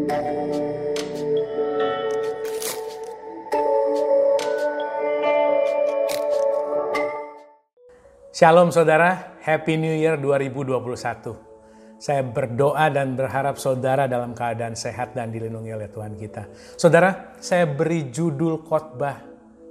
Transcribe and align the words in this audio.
Shalom 0.00 0.16
saudara, 8.72 9.36
Happy 9.44 9.76
New 9.76 9.92
Year 9.92 10.16
2021. 10.16 12.00
Saya 12.00 12.24
berdoa 12.24 12.88
dan 12.88 13.12
berharap 13.12 13.60
saudara 13.60 14.08
dalam 14.08 14.32
keadaan 14.32 14.72
sehat 14.72 15.12
dan 15.12 15.28
dilindungi 15.28 15.76
oleh 15.76 15.92
Tuhan 15.92 16.16
kita. 16.16 16.48
Saudara, 16.80 17.36
saya 17.36 17.68
beri 17.68 18.08
judul 18.08 18.64
khotbah 18.64 19.20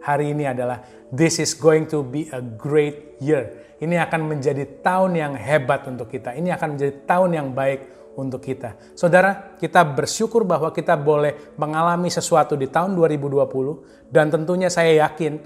hari 0.06 0.38
ini 0.38 0.46
adalah 0.46 0.86
This 1.10 1.42
is 1.42 1.58
going 1.58 1.90
to 1.90 2.06
be 2.06 2.30
a 2.30 2.38
great 2.38 3.18
year. 3.18 3.74
Ini 3.82 3.98
akan 4.06 4.38
menjadi 4.38 4.86
tahun 4.86 5.18
yang 5.18 5.34
hebat 5.34 5.90
untuk 5.90 6.14
kita. 6.14 6.38
Ini 6.38 6.54
akan 6.54 6.78
menjadi 6.78 6.94
tahun 7.10 7.34
yang 7.34 7.50
baik 7.58 7.99
untuk 8.20 8.44
kita. 8.44 8.76
Saudara, 8.94 9.56
kita 9.56 9.82
bersyukur 9.88 10.44
bahwa 10.44 10.70
kita 10.76 11.00
boleh 11.00 11.56
mengalami 11.56 12.12
sesuatu 12.12 12.60
di 12.60 12.68
tahun 12.68 12.94
2020 12.94 14.12
dan 14.12 14.28
tentunya 14.28 14.68
saya 14.68 15.08
yakin 15.08 15.40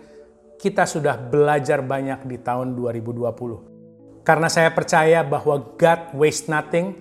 kita 0.57 0.87
sudah 0.87 1.19
belajar 1.19 1.85
banyak 1.85 2.25
di 2.25 2.41
tahun 2.41 2.73
2020. 2.73 4.23
Karena 4.23 4.47
saya 4.47 4.71
percaya 4.71 5.19
bahwa 5.21 5.75
God 5.75 6.15
waste 6.15 6.47
nothing, 6.47 6.95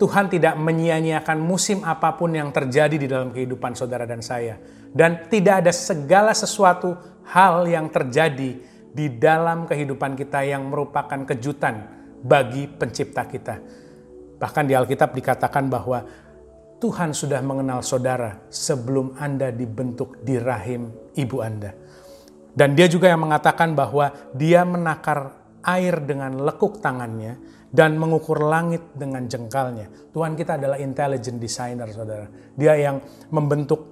Tuhan 0.00 0.32
tidak 0.32 0.56
menyia-nyiakan 0.56 1.36
musim 1.36 1.84
apa 1.84 2.16
pun 2.16 2.32
yang 2.32 2.48
terjadi 2.48 2.96
di 2.96 3.04
dalam 3.04 3.28
kehidupan 3.28 3.76
saudara 3.76 4.08
dan 4.08 4.24
saya. 4.24 4.56
Dan 4.88 5.28
tidak 5.28 5.66
ada 5.66 5.72
segala 5.74 6.32
sesuatu 6.32 6.96
hal 7.28 7.68
yang 7.68 7.92
terjadi 7.92 8.56
di 8.88 9.06
dalam 9.20 9.68
kehidupan 9.68 10.16
kita 10.16 10.48
yang 10.48 10.64
merupakan 10.72 11.28
kejutan 11.28 11.84
bagi 12.24 12.66
pencipta 12.66 13.28
kita. 13.28 13.60
Bahkan 14.38 14.64
di 14.70 14.74
Alkitab 14.74 15.14
dikatakan 15.14 15.66
bahwa 15.66 16.02
Tuhan 16.78 17.10
sudah 17.10 17.42
mengenal 17.42 17.82
saudara 17.82 18.38
sebelum 18.48 19.18
Anda 19.18 19.50
dibentuk 19.50 20.22
di 20.22 20.38
rahim 20.38 20.94
ibu 21.18 21.42
Anda. 21.42 21.74
Dan 22.54 22.78
dia 22.78 22.86
juga 22.86 23.10
yang 23.10 23.26
mengatakan 23.26 23.74
bahwa 23.74 24.14
dia 24.34 24.62
menakar 24.62 25.34
air 25.66 25.98
dengan 26.06 26.38
lekuk 26.38 26.78
tangannya 26.78 27.38
dan 27.68 27.98
mengukur 27.98 28.40
langit 28.46 28.94
dengan 28.94 29.26
jengkalnya. 29.26 30.10
Tuhan 30.14 30.38
kita 30.38 30.56
adalah 30.56 30.78
intelligent 30.80 31.36
designer, 31.36 31.90
saudara. 31.92 32.26
Dia 32.56 32.78
yang 32.78 33.02
membentuk 33.34 33.84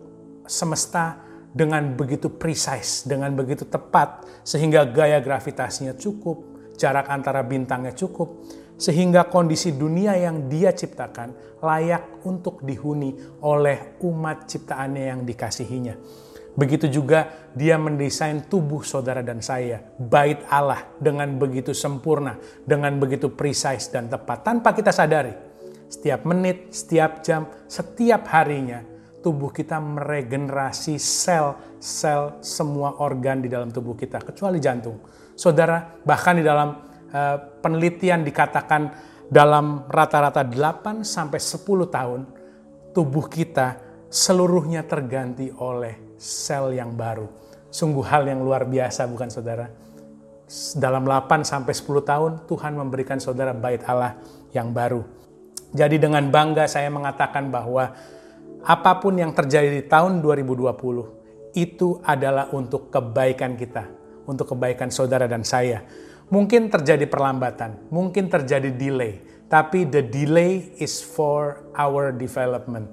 semesta 0.46 1.20
dengan 1.52 1.92
begitu 1.98 2.32
precise, 2.32 3.04
dengan 3.04 3.34
begitu 3.36 3.68
tepat, 3.68 4.24
sehingga 4.46 4.88
gaya 4.88 5.20
gravitasinya 5.20 5.96
cukup, 5.98 6.70
jarak 6.80 7.08
antara 7.08 7.44
bintangnya 7.44 7.92
cukup, 7.92 8.44
sehingga 8.76 9.28
kondisi 9.28 9.72
dunia 9.72 10.16
yang 10.16 10.52
dia 10.52 10.72
ciptakan 10.72 11.60
layak 11.64 12.24
untuk 12.28 12.60
dihuni 12.60 13.40
oleh 13.42 13.96
umat 14.04 14.44
ciptaannya 14.48 15.04
yang 15.10 15.20
dikasihinya. 15.24 15.96
Begitu 16.56 16.88
juga 16.88 17.52
dia 17.52 17.76
mendesain 17.76 18.48
tubuh 18.48 18.80
saudara 18.80 19.20
dan 19.20 19.44
saya, 19.44 19.84
bait 20.00 20.40
Allah 20.48 20.88
dengan 20.96 21.36
begitu 21.36 21.76
sempurna, 21.76 22.40
dengan 22.64 22.96
begitu 22.96 23.28
precise 23.28 23.92
dan 23.92 24.08
tepat 24.08 24.40
tanpa 24.40 24.72
kita 24.72 24.88
sadari. 24.88 25.36
Setiap 25.86 26.24
menit, 26.24 26.72
setiap 26.72 27.20
jam, 27.20 27.44
setiap 27.68 28.24
harinya 28.32 28.80
tubuh 29.20 29.52
kita 29.52 29.76
meregenerasi 29.82 30.96
sel-sel 30.96 32.40
semua 32.40 33.04
organ 33.04 33.44
di 33.44 33.52
dalam 33.52 33.68
tubuh 33.68 33.92
kita 33.92 34.24
kecuali 34.24 34.56
jantung. 34.56 35.02
Saudara, 35.36 36.00
bahkan 36.08 36.40
di 36.40 36.44
dalam 36.46 36.95
uh, 37.16 37.36
penelitian 37.64 38.20
dikatakan 38.20 38.92
dalam 39.32 39.88
rata-rata 39.88 40.44
8 40.44 41.00
sampai 41.00 41.40
10 41.40 41.64
tahun 41.88 42.20
tubuh 42.92 43.26
kita 43.26 43.80
seluruhnya 44.12 44.84
terganti 44.84 45.48
oleh 45.56 46.16
sel 46.20 46.76
yang 46.76 46.92
baru. 46.94 47.26
Sungguh 47.72 48.04
hal 48.06 48.28
yang 48.28 48.40
luar 48.40 48.64
biasa 48.68 49.08
bukan 49.08 49.28
saudara? 49.28 49.66
Dalam 50.78 51.02
8 51.02 51.42
sampai 51.42 51.74
10 51.74 52.06
tahun 52.06 52.32
Tuhan 52.46 52.72
memberikan 52.78 53.18
saudara 53.18 53.50
bait 53.50 53.82
Allah 53.84 54.14
yang 54.54 54.70
baru. 54.70 55.02
Jadi 55.74 55.98
dengan 55.98 56.30
bangga 56.30 56.70
saya 56.70 56.86
mengatakan 56.88 57.50
bahwa 57.50 57.90
apa 58.62 58.92
pun 59.02 59.18
yang 59.18 59.34
terjadi 59.34 59.68
di 59.68 59.84
tahun 59.84 60.22
2020 60.22 61.58
itu 61.58 62.00
adalah 62.00 62.48
untuk 62.54 62.88
kebaikan 62.88 63.58
kita, 63.58 63.84
untuk 64.24 64.54
kebaikan 64.54 64.88
saudara 64.88 65.26
dan 65.26 65.42
saya. 65.42 65.82
Mungkin 66.26 66.68
terjadi 66.68 67.06
perlambatan, 67.06 67.86
mungkin 67.94 68.26
terjadi 68.26 68.74
delay, 68.74 69.22
tapi 69.46 69.86
the 69.86 70.02
delay 70.02 70.74
is 70.82 70.98
for 70.98 71.70
our 71.78 72.10
development 72.10 72.90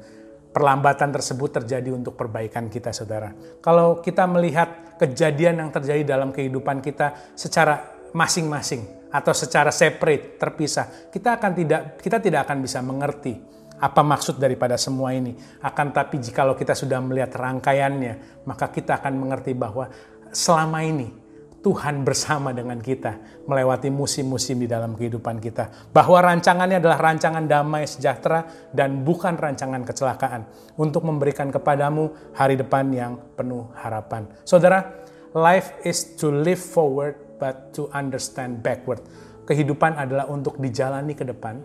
perlambatan 0.53 1.09
tersebut 1.09 1.59
terjadi 1.59 1.89
untuk 1.89 2.13
perbaikan 2.13 2.69
kita, 2.69 2.93
saudara. 2.93 3.33
Kalau 3.59 3.99
kita 3.99 4.29
melihat 4.29 4.95
kejadian 5.01 5.65
yang 5.65 5.73
terjadi 5.73 6.05
dalam 6.05 6.29
kehidupan 6.29 6.79
kita 6.79 7.33
secara 7.33 8.05
masing-masing 8.13 9.09
atau 9.09 9.33
secara 9.33 9.73
separate, 9.73 10.37
terpisah, 10.37 11.09
kita 11.09 11.41
akan 11.41 11.51
tidak 11.57 11.81
kita 11.97 12.21
tidak 12.21 12.45
akan 12.45 12.61
bisa 12.61 12.79
mengerti 12.85 13.33
apa 13.81 14.01
maksud 14.05 14.37
daripada 14.37 14.77
semua 14.77 15.17
ini. 15.17 15.33
Akan 15.65 15.89
tapi 15.89 16.21
jikalau 16.21 16.53
kita 16.53 16.77
sudah 16.77 17.01
melihat 17.01 17.33
rangkaiannya, 17.33 18.45
maka 18.45 18.69
kita 18.69 19.01
akan 19.01 19.13
mengerti 19.17 19.57
bahwa 19.57 19.89
selama 20.29 20.85
ini 20.85 21.22
Tuhan 21.63 22.03
bersama 22.03 22.51
dengan 22.51 22.75
kita 22.75 23.39
melewati 23.47 23.87
musim-musim 23.87 24.59
di 24.59 24.67
dalam 24.67 24.99
kehidupan 24.99 25.39
kita. 25.39 25.89
Bahwa 25.95 26.19
rancangannya 26.19 26.83
adalah 26.83 26.99
rancangan 26.99 27.47
damai 27.47 27.87
sejahtera 27.87 28.43
dan 28.75 29.07
bukan 29.07 29.39
rancangan 29.39 29.87
kecelakaan 29.87 30.43
untuk 30.75 31.07
memberikan 31.07 31.47
kepadamu 31.47 32.35
hari 32.35 32.59
depan 32.59 32.91
yang 32.91 33.15
penuh 33.39 33.71
harapan. 33.79 34.27
Saudara, 34.43 35.07
life 35.31 35.71
is 35.87 36.19
to 36.19 36.27
live 36.35 36.59
forward 36.59 37.15
but 37.39 37.71
to 37.71 37.87
understand 37.95 38.59
backward. 38.59 38.99
Kehidupan 39.47 39.95
adalah 39.95 40.27
untuk 40.27 40.59
dijalani 40.59 41.15
ke 41.15 41.23
depan, 41.23 41.63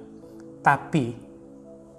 tapi 0.63 1.11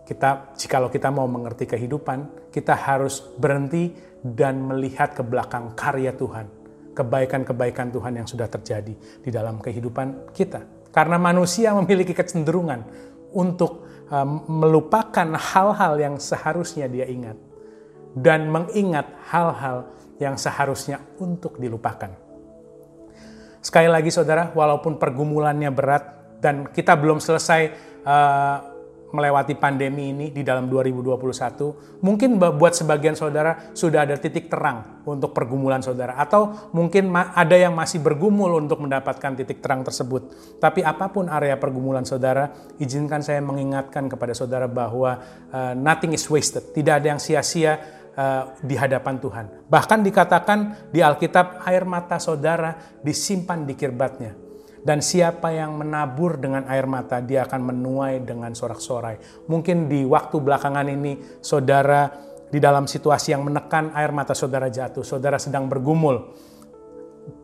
kita 0.07 0.55
jikalau 0.55 0.87
kita 0.87 1.11
mau 1.11 1.27
mengerti 1.27 1.67
kehidupan, 1.67 2.47
kita 2.47 2.79
harus 2.79 3.19
berhenti 3.35 3.91
dan 4.23 4.63
melihat 4.63 5.11
ke 5.15 5.23
belakang 5.23 5.75
karya 5.75 6.11
Tuhan 6.15 6.58
kebaikan-kebaikan 6.99 7.95
Tuhan 7.95 8.19
yang 8.19 8.27
sudah 8.27 8.51
terjadi 8.51 8.91
di 9.23 9.29
dalam 9.31 9.63
kehidupan 9.63 10.35
kita. 10.35 10.91
Karena 10.91 11.15
manusia 11.15 11.71
memiliki 11.71 12.11
kecenderungan 12.11 12.83
untuk 13.31 13.87
um, 14.11 14.43
melupakan 14.49 15.27
hal-hal 15.37 15.95
yang 15.95 16.15
seharusnya 16.19 16.91
dia 16.91 17.07
ingat 17.07 17.39
dan 18.17 18.49
mengingat 18.51 19.07
hal-hal 19.31 19.87
yang 20.19 20.35
seharusnya 20.35 20.99
untuk 21.21 21.55
dilupakan. 21.55 22.11
Sekali 23.63 23.87
lagi 23.87 24.11
saudara, 24.11 24.51
walaupun 24.51 24.99
pergumulannya 24.99 25.71
berat 25.71 26.03
dan 26.39 26.67
kita 26.71 26.95
belum 26.95 27.19
selesai 27.19 27.61
uh, 28.03 28.57
melewati 29.09 29.57
pandemi 29.57 30.13
ini 30.13 30.29
di 30.29 30.45
dalam 30.45 30.69
2021, 30.69 32.03
mungkin 32.05 32.37
buat 32.37 32.73
sebagian 32.77 33.17
saudara 33.17 33.73
sudah 33.73 34.05
ada 34.05 34.15
titik 34.17 34.51
terang 34.51 35.01
untuk 35.05 35.33
pergumulan 35.33 35.81
saudara, 35.81 36.17
atau 36.17 36.69
mungkin 36.73 37.09
ada 37.13 37.57
yang 37.57 37.73
masih 37.73 38.01
bergumul 38.01 38.61
untuk 38.61 38.81
mendapatkan 38.85 39.33
titik 39.33 39.61
terang 39.65 39.81
tersebut. 39.81 40.29
Tapi 40.61 40.85
apa 40.85 41.09
pun 41.09 41.25
area 41.25 41.57
pergumulan 41.57 42.05
saudara, 42.05 42.53
izinkan 42.77 43.25
saya 43.25 43.41
mengingatkan 43.41 44.05
kepada 44.05 44.37
saudara 44.37 44.69
bahwa 44.69 45.17
uh, 45.49 45.73
nothing 45.73 46.13
is 46.13 46.25
wasted, 46.29 46.69
tidak 46.77 47.01
ada 47.01 47.17
yang 47.17 47.21
sia-sia 47.21 47.81
uh, 48.13 48.53
di 48.61 48.77
hadapan 48.77 49.17
Tuhan. 49.17 49.45
Bahkan 49.65 49.99
dikatakan 50.05 50.59
di 50.93 51.01
Alkitab, 51.01 51.65
air 51.65 51.81
mata 51.85 52.21
saudara 52.21 52.77
disimpan 53.01 53.65
di 53.65 53.73
kirbatnya 53.73 54.48
dan 54.79 55.03
siapa 55.03 55.51
yang 55.51 55.75
menabur 55.75 56.39
dengan 56.39 56.63
air 56.71 56.87
mata, 56.87 57.19
dia 57.19 57.43
akan 57.43 57.73
menuai 57.75 58.23
dengan 58.23 58.55
sorak-sorai. 58.55 59.45
Mungkin 59.51 59.91
di 59.91 60.07
waktu 60.07 60.39
belakangan 60.39 60.87
ini, 60.87 61.39
saudara 61.43 62.07
di 62.49 62.57
dalam 62.57 62.89
situasi 62.89 63.35
yang 63.35 63.45
menekan 63.45 63.93
air 63.93 64.09
mata 64.09 64.33
saudara 64.33 64.71
jatuh, 64.71 65.03
saudara 65.05 65.37
sedang 65.37 65.67
bergumul. 65.69 66.33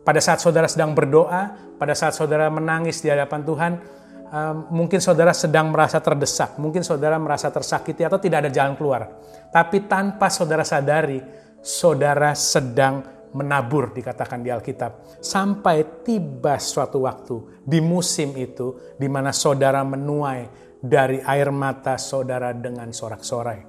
Pada 0.02 0.18
saat 0.18 0.42
saudara 0.42 0.66
sedang 0.66 0.96
berdoa, 0.96 1.76
pada 1.78 1.94
saat 1.94 2.16
saudara 2.16 2.50
menangis 2.50 3.04
di 3.04 3.12
hadapan 3.12 3.40
Tuhan, 3.46 3.72
mungkin 4.74 4.98
saudara 4.98 5.30
sedang 5.30 5.70
merasa 5.70 6.02
terdesak, 6.02 6.58
mungkin 6.58 6.82
saudara 6.82 7.14
merasa 7.20 7.52
tersakiti 7.54 8.02
atau 8.02 8.18
tidak 8.18 8.46
ada 8.46 8.50
jalan 8.50 8.74
keluar. 8.74 9.06
Tapi 9.54 9.86
tanpa 9.86 10.26
saudara 10.26 10.66
sadari, 10.66 11.22
saudara 11.62 12.34
sedang 12.34 13.15
menabur 13.34 13.90
dikatakan 13.96 14.44
di 14.44 14.52
Alkitab 14.52 15.22
sampai 15.24 16.04
tiba 16.04 16.60
suatu 16.60 17.02
waktu 17.02 17.64
di 17.64 17.80
musim 17.80 18.36
itu 18.36 18.94
di 19.00 19.08
mana 19.08 19.32
saudara 19.32 19.82
menuai 19.82 20.66
dari 20.76 21.18
air 21.24 21.48
mata 21.50 21.96
saudara 21.96 22.52
dengan 22.52 22.92
sorak-sorai. 22.92 23.60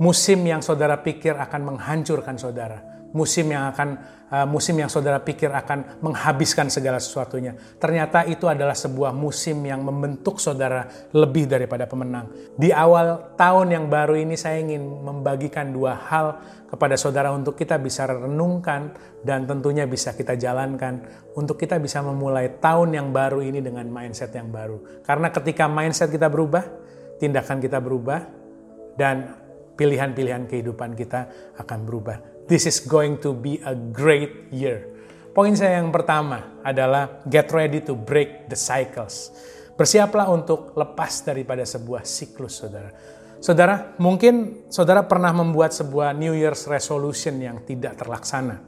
Musim 0.00 0.40
yang 0.48 0.64
saudara 0.64 0.96
pikir 1.00 1.36
akan 1.36 1.76
menghancurkan 1.76 2.40
saudara, 2.40 2.80
musim 3.10 3.50
yang 3.50 3.70
akan 3.74 3.88
uh, 4.30 4.46
musim 4.46 4.78
yang 4.78 4.88
saudara 4.88 5.18
pikir 5.18 5.50
akan 5.50 6.00
menghabiskan 6.00 6.70
segala 6.70 7.02
sesuatunya. 7.02 7.58
Ternyata 7.76 8.24
itu 8.30 8.46
adalah 8.46 8.78
sebuah 8.78 9.10
musim 9.10 9.60
yang 9.66 9.82
membentuk 9.82 10.38
saudara 10.38 10.86
lebih 11.10 11.50
daripada 11.50 11.84
pemenang. 11.90 12.30
Di 12.54 12.70
awal 12.70 13.34
tahun 13.34 13.74
yang 13.74 13.86
baru 13.90 14.16
ini 14.16 14.38
saya 14.38 14.62
ingin 14.62 14.80
membagikan 15.02 15.74
dua 15.74 15.98
hal 15.98 16.38
kepada 16.70 16.94
saudara 16.94 17.34
untuk 17.34 17.58
kita 17.58 17.82
bisa 17.82 18.06
renungkan 18.06 18.94
dan 19.26 19.42
tentunya 19.44 19.90
bisa 19.90 20.14
kita 20.14 20.38
jalankan 20.38 21.02
untuk 21.34 21.58
kita 21.58 21.82
bisa 21.82 21.98
memulai 21.98 22.62
tahun 22.62 22.94
yang 22.94 23.08
baru 23.10 23.42
ini 23.42 23.58
dengan 23.58 23.90
mindset 23.90 24.30
yang 24.38 24.54
baru. 24.54 25.02
Karena 25.02 25.34
ketika 25.34 25.66
mindset 25.66 26.14
kita 26.14 26.30
berubah, 26.30 26.62
tindakan 27.18 27.58
kita 27.58 27.82
berubah 27.82 28.22
dan 28.94 29.34
pilihan-pilihan 29.74 30.44
kehidupan 30.44 30.92
kita 30.92 31.26
akan 31.56 31.78
berubah. 31.88 32.39
This 32.50 32.66
is 32.66 32.82
going 32.82 33.22
to 33.22 33.30
be 33.30 33.62
a 33.62 33.78
great 33.78 34.50
year. 34.50 34.82
Poin 35.30 35.54
saya 35.54 35.78
yang 35.78 35.94
pertama 35.94 36.58
adalah 36.66 37.22
get 37.22 37.46
ready 37.54 37.78
to 37.86 37.94
break 37.94 38.50
the 38.50 38.58
cycles. 38.58 39.30
Bersiaplah 39.78 40.26
untuk 40.26 40.74
lepas 40.74 41.22
daripada 41.22 41.62
sebuah 41.62 42.02
siklus, 42.02 42.58
saudara. 42.58 42.90
Saudara, 43.38 43.94
mungkin 44.02 44.66
saudara 44.66 45.06
pernah 45.06 45.30
membuat 45.30 45.78
sebuah 45.78 46.10
New 46.18 46.34
Year's 46.34 46.66
resolution 46.66 47.38
yang 47.38 47.62
tidak 47.62 48.02
terlaksana. 48.02 48.58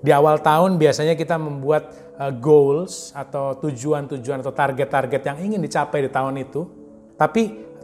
Di 0.00 0.16
awal 0.16 0.40
tahun 0.40 0.80
biasanya 0.80 1.12
kita 1.12 1.36
membuat 1.36 2.16
uh, 2.16 2.32
goals 2.32 3.12
atau 3.12 3.60
tujuan-tujuan 3.60 4.40
atau 4.40 4.56
target-target 4.56 5.22
yang 5.28 5.38
ingin 5.44 5.60
dicapai 5.60 6.08
di 6.08 6.08
tahun 6.08 6.40
itu. 6.40 6.64
Tapi 7.20 7.42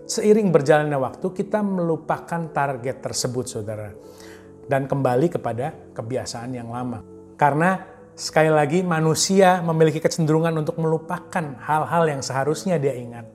seiring 0.09 0.49
berjalannya 0.49 0.97
waktu 0.97 1.29
kita 1.29 1.61
melupakan 1.61 2.41
target 2.57 3.05
tersebut 3.05 3.53
saudara 3.53 3.93
dan 4.67 4.87
kembali 4.87 5.33
kepada 5.33 5.75
kebiasaan 5.95 6.55
yang 6.55 6.71
lama. 6.71 7.03
Karena 7.39 7.81
sekali 8.13 8.53
lagi 8.53 8.85
manusia 8.85 9.65
memiliki 9.65 9.99
kecenderungan 9.99 10.53
untuk 10.59 10.79
melupakan 10.79 11.57
hal-hal 11.63 12.05
yang 12.07 12.23
seharusnya 12.23 12.77
dia 12.77 12.95
ingat 12.95 13.27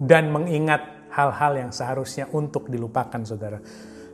dan 0.00 0.32
mengingat 0.32 1.08
hal-hal 1.12 1.52
yang 1.58 1.70
seharusnya 1.74 2.30
untuk 2.32 2.70
dilupakan 2.70 3.20
saudara. 3.26 3.60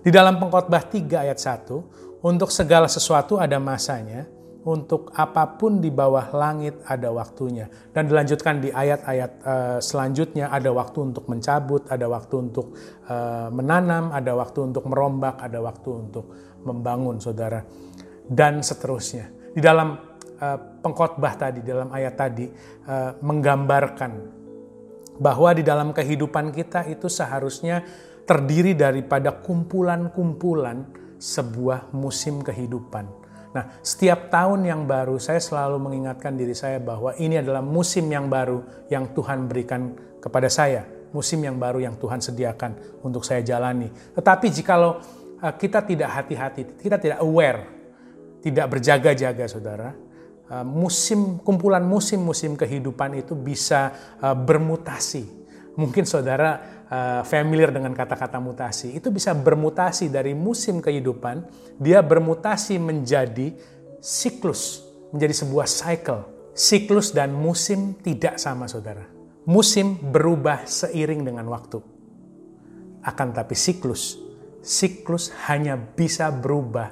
Di 0.03 0.11
dalam 0.15 0.39
pengkhotbah 0.39 0.87
3 0.87 1.27
ayat 1.27 1.39
1 1.39 2.23
untuk 2.23 2.51
segala 2.51 2.91
sesuatu 2.91 3.39
ada 3.39 3.59
masanya 3.59 4.27
untuk 4.67 5.15
apa 5.15 5.55
pun 5.55 5.79
di 5.79 5.95
bawah 5.95 6.35
langit 6.35 6.83
ada 6.91 7.15
waktunya. 7.15 7.71
Dan 7.95 8.11
dilanjutkan 8.11 8.59
di 8.59 8.75
ayat-ayat 8.75 9.33
uh, 9.47 9.79
selanjutnya 9.79 10.51
ada 10.51 10.75
waktu 10.75 11.15
untuk 11.15 11.31
mencabut, 11.31 11.87
ada 11.87 12.11
waktu 12.11 12.35
untuk 12.51 12.75
uh, 13.07 13.47
menanam, 13.55 14.11
ada 14.11 14.35
waktu 14.35 14.67
untuk 14.67 14.91
merombak, 14.91 15.39
ada 15.39 15.63
waktu 15.63 16.11
untuk 16.11 16.27
membangun 16.67 17.23
saudara. 17.23 17.63
Dan 18.27 18.67
seterusnya. 18.67 19.55
Di 19.55 19.63
dalam 19.63 19.95
uh, 20.43 20.59
pengkhotbah 20.83 21.39
tadi, 21.39 21.63
dalam 21.63 21.95
ayat 21.95 22.15
tadi 22.19 22.51
uh, 22.91 23.23
menggambarkan 23.23 24.13
bahwa 25.23 25.55
di 25.55 25.63
dalam 25.63 25.95
kehidupan 25.95 26.51
kita 26.51 26.91
itu 26.91 27.07
seharusnya 27.07 27.87
terdiri 28.27 28.75
daripada 28.75 29.31
kumpulan-kumpulan 29.31 30.91
sebuah 31.17 31.95
musim 31.95 32.43
kehidupan 32.43 33.26
Nah, 33.57 33.81
setiap 33.81 34.29
tahun 34.29 34.69
yang 34.69 34.85
baru 34.85 35.17
saya 35.17 35.41
selalu 35.41 35.81
mengingatkan 35.81 36.37
diri 36.37 36.53
saya 36.53 36.77
bahwa 36.77 37.17
ini 37.17 37.41
adalah 37.41 37.65
musim 37.65 38.05
yang 38.13 38.29
baru 38.29 38.61
yang 38.93 39.17
Tuhan 39.17 39.49
berikan 39.49 39.97
kepada 40.21 40.53
saya, 40.53 40.85
musim 41.17 41.41
yang 41.41 41.57
baru 41.57 41.81
yang 41.81 41.97
Tuhan 41.97 42.21
sediakan 42.21 43.01
untuk 43.01 43.25
saya 43.25 43.41
jalani. 43.41 43.89
Tetapi 43.89 44.53
jikalau 44.53 45.01
uh, 45.41 45.55
kita 45.57 45.89
tidak 45.89 46.21
hati-hati, 46.21 46.77
kita 46.77 47.01
tidak 47.01 47.25
aware, 47.25 47.65
tidak 48.45 48.77
berjaga-jaga 48.77 49.49
Saudara, 49.49 49.97
uh, 50.53 50.61
musim 50.61 51.41
kumpulan 51.41 51.81
musim-musim 51.81 52.61
kehidupan 52.61 53.17
itu 53.17 53.33
bisa 53.33 53.97
uh, 54.21 54.37
bermutasi. 54.37 55.25
Mungkin 55.81 56.05
Saudara 56.05 56.76
uh, 56.91 57.23
familiar 57.27 57.75
dengan 57.75 57.93
kata-kata 57.93 58.39
mutasi, 58.39 58.95
itu 58.95 59.11
bisa 59.11 59.35
bermutasi 59.35 60.11
dari 60.11 60.33
musim 60.33 60.79
kehidupan, 60.79 61.47
dia 61.79 62.03
bermutasi 62.03 62.79
menjadi 62.79 63.55
siklus, 63.99 64.87
menjadi 65.11 65.35
sebuah 65.45 65.67
cycle. 65.67 66.23
Siklus 66.57 67.13
dan 67.13 67.37
musim 67.37 67.93
tidak 68.01 68.41
sama, 68.41 68.65
saudara. 68.65 69.05
Musim 69.45 70.01
berubah 70.01 70.65
seiring 70.65 71.23
dengan 71.29 71.47
waktu. 71.53 71.79
Akan 73.05 73.31
tapi 73.31 73.55
siklus, 73.55 74.19
siklus 74.65 75.31
hanya 75.47 75.77
bisa 75.79 76.33
berubah 76.33 76.91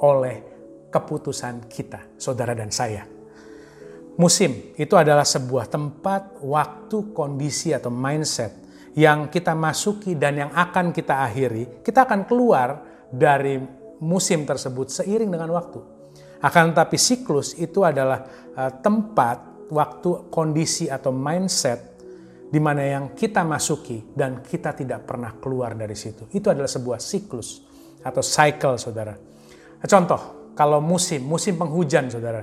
oleh 0.00 0.40
keputusan 0.88 1.68
kita, 1.68 2.16
saudara 2.16 2.56
dan 2.56 2.72
saya. 2.72 3.04
Musim 4.16 4.72
itu 4.76 4.94
adalah 4.96 5.24
sebuah 5.24 5.68
tempat, 5.68 6.40
waktu, 6.44 7.12
kondisi, 7.12 7.72
atau 7.72 7.88
mindset 7.92 8.59
yang 8.98 9.30
kita 9.30 9.54
masuki 9.54 10.18
dan 10.18 10.34
yang 10.46 10.50
akan 10.50 10.90
kita 10.90 11.22
akhiri, 11.22 11.82
kita 11.84 12.06
akan 12.06 12.26
keluar 12.26 12.68
dari 13.10 13.58
musim 14.02 14.42
tersebut 14.42 14.90
seiring 14.90 15.30
dengan 15.30 15.50
waktu. 15.54 15.78
Akan 16.40 16.72
tetapi 16.72 16.96
siklus 16.96 17.52
itu 17.60 17.84
adalah 17.84 18.24
uh, 18.56 18.72
tempat, 18.80 19.68
waktu, 19.68 20.32
kondisi 20.32 20.88
atau 20.88 21.12
mindset 21.12 21.90
di 22.50 22.58
mana 22.58 22.82
yang 22.82 23.04
kita 23.14 23.46
masuki 23.46 24.10
dan 24.10 24.42
kita 24.42 24.74
tidak 24.74 25.06
pernah 25.06 25.36
keluar 25.38 25.76
dari 25.78 25.94
situ. 25.94 26.26
Itu 26.34 26.50
adalah 26.50 26.66
sebuah 26.66 26.98
siklus 26.98 27.62
atau 28.02 28.24
cycle, 28.24 28.80
saudara. 28.80 29.14
Contoh, 29.84 30.52
kalau 30.56 30.82
musim, 30.82 31.22
musim 31.22 31.54
penghujan, 31.54 32.10
saudara. 32.10 32.42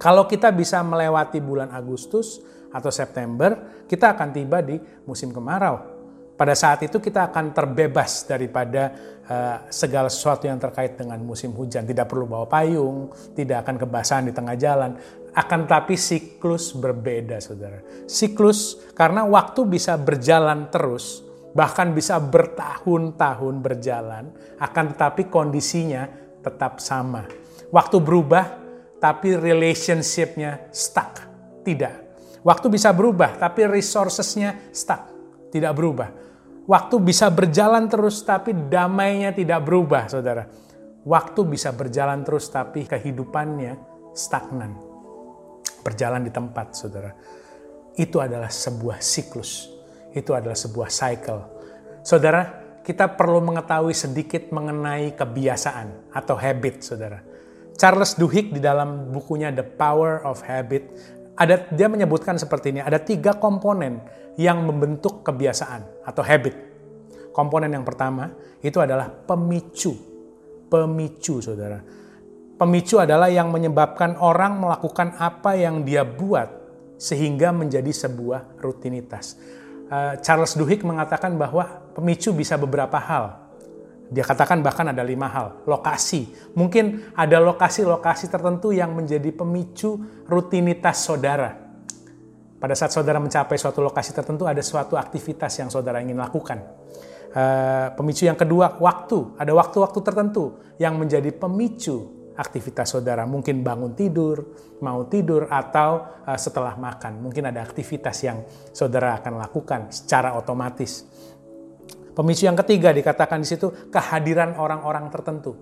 Kalau 0.00 0.24
kita 0.24 0.52
bisa 0.54 0.80
melewati 0.80 1.42
bulan 1.42 1.74
Agustus, 1.74 2.40
atau 2.70 2.90
September, 2.90 3.82
kita 3.86 4.14
akan 4.14 4.28
tiba 4.30 4.62
di 4.62 4.78
musim 5.04 5.34
kemarau. 5.34 6.00
Pada 6.40 6.56
saat 6.56 6.80
itu 6.80 6.96
kita 6.96 7.28
akan 7.28 7.52
terbebas 7.52 8.24
daripada 8.24 8.96
uh, 9.28 9.68
segala 9.68 10.08
sesuatu 10.08 10.48
yang 10.48 10.56
terkait 10.56 10.96
dengan 10.96 11.20
musim 11.20 11.52
hujan. 11.52 11.84
Tidak 11.84 12.08
perlu 12.08 12.24
bawa 12.24 12.48
payung, 12.48 13.12
tidak 13.36 13.68
akan 13.68 13.76
kebasahan 13.76 14.24
di 14.24 14.32
tengah 14.32 14.56
jalan. 14.56 14.96
Akan 15.36 15.68
tapi 15.68 16.00
siklus 16.00 16.72
berbeda, 16.72 17.44
saudara. 17.44 17.84
Siklus 18.08 18.80
karena 18.96 19.28
waktu 19.28 19.68
bisa 19.68 20.00
berjalan 20.00 20.72
terus, 20.72 21.20
bahkan 21.52 21.92
bisa 21.92 22.16
bertahun-tahun 22.16 23.54
berjalan, 23.60 24.32
akan 24.56 24.84
tetapi 24.96 25.28
kondisinya 25.28 26.08
tetap 26.40 26.80
sama. 26.80 27.28
Waktu 27.68 28.00
berubah, 28.00 28.44
tapi 28.96 29.36
relationship-nya 29.36 30.72
stuck. 30.72 31.20
Tidak 31.60 32.09
Waktu 32.40 32.72
bisa 32.72 32.96
berubah, 32.96 33.36
tapi 33.36 33.68
resourcesnya 33.68 34.72
stuck, 34.72 35.12
tidak 35.52 35.76
berubah. 35.76 36.08
Waktu 36.64 36.96
bisa 37.02 37.28
berjalan 37.28 37.90
terus, 37.90 38.24
tapi 38.24 38.56
damainya 38.56 39.36
tidak 39.36 39.60
berubah, 39.66 40.08
saudara. 40.08 40.48
Waktu 41.04 41.40
bisa 41.44 41.74
berjalan 41.74 42.24
terus, 42.24 42.48
tapi 42.48 42.88
kehidupannya 42.88 43.76
stagnan. 44.16 44.72
Berjalan 45.84 46.24
di 46.24 46.32
tempat, 46.32 46.72
saudara. 46.72 47.12
Itu 47.96 48.24
adalah 48.24 48.48
sebuah 48.48 49.04
siklus. 49.04 49.68
Itu 50.16 50.32
adalah 50.32 50.56
sebuah 50.56 50.88
cycle. 50.88 51.40
Saudara, 52.00 52.60
kita 52.80 53.12
perlu 53.12 53.44
mengetahui 53.44 53.92
sedikit 53.92 54.48
mengenai 54.48 55.12
kebiasaan 55.12 56.14
atau 56.16 56.40
habit, 56.40 56.80
saudara. 56.80 57.20
Charles 57.76 58.16
Duhigg 58.16 58.52
di 58.52 58.60
dalam 58.60 59.08
bukunya 59.12 59.48
The 59.52 59.64
Power 59.64 60.24
of 60.24 60.44
Habit 60.44 60.84
ada 61.40 61.64
dia 61.72 61.88
menyebutkan 61.88 62.36
seperti 62.36 62.76
ini, 62.76 62.80
ada 62.84 63.00
tiga 63.00 63.32
komponen 63.40 64.04
yang 64.36 64.60
membentuk 64.60 65.24
kebiasaan 65.24 66.04
atau 66.04 66.20
habit. 66.20 66.52
Komponen 67.32 67.72
yang 67.72 67.86
pertama 67.88 68.28
itu 68.60 68.76
adalah 68.76 69.08
pemicu. 69.08 69.96
Pemicu, 70.68 71.40
saudara. 71.40 71.80
Pemicu 72.60 73.00
adalah 73.00 73.32
yang 73.32 73.48
menyebabkan 73.48 74.20
orang 74.20 74.60
melakukan 74.60 75.16
apa 75.16 75.56
yang 75.56 75.80
dia 75.80 76.04
buat 76.04 76.60
sehingga 77.00 77.56
menjadi 77.56 77.88
sebuah 77.88 78.60
rutinitas. 78.60 79.40
Eh, 79.88 80.14
Charles 80.20 80.52
Duhigg 80.54 80.84
mengatakan 80.84 81.40
bahwa 81.40 81.64
pemicu 81.96 82.36
bisa 82.36 82.60
beberapa 82.60 83.00
hal. 83.00 83.49
Dia 84.10 84.26
katakan 84.26 84.58
bahkan 84.58 84.90
ada 84.90 85.06
lima 85.06 85.30
hal. 85.30 85.62
Lokasi. 85.70 86.34
Mungkin 86.58 87.14
ada 87.14 87.38
lokasi-lokasi 87.38 88.26
tertentu 88.26 88.74
yang 88.74 88.90
menjadi 88.90 89.30
pemicu 89.30 90.02
rutinitas 90.26 91.06
saudara. 91.06 91.54
Pada 92.60 92.74
saat 92.76 92.92
saudara 92.92 93.16
mencapai 93.22 93.56
suatu 93.56 93.80
lokasi 93.80 94.12
tertentu, 94.12 94.44
ada 94.44 94.60
suatu 94.60 94.98
aktivitas 94.98 95.62
yang 95.62 95.72
saudara 95.72 96.02
ingin 96.02 96.18
lakukan. 96.18 96.60
Uh, 97.30 97.94
pemicu 97.94 98.26
yang 98.26 98.36
kedua, 98.36 98.76
waktu. 98.82 99.38
Ada 99.38 99.54
waktu-waktu 99.54 99.98
tertentu 100.04 100.60
yang 100.76 100.98
menjadi 100.98 101.30
pemicu 101.32 102.28
aktivitas 102.36 102.92
saudara. 102.92 103.24
Mungkin 103.24 103.64
bangun 103.64 103.96
tidur, 103.96 104.44
mau 104.84 105.08
tidur, 105.08 105.48
atau 105.48 106.20
uh, 106.26 106.36
setelah 106.36 106.76
makan. 106.76 107.24
Mungkin 107.24 107.48
ada 107.48 107.64
aktivitas 107.64 108.26
yang 108.26 108.44
saudara 108.76 109.16
akan 109.22 109.40
lakukan 109.40 109.88
secara 109.88 110.36
otomatis. 110.36 111.06
Pemicu 112.10 112.46
yang 112.46 112.58
ketiga 112.58 112.90
dikatakan 112.90 113.42
di 113.42 113.48
situ 113.48 113.70
kehadiran 113.90 114.58
orang-orang 114.58 115.08
tertentu. 115.10 115.54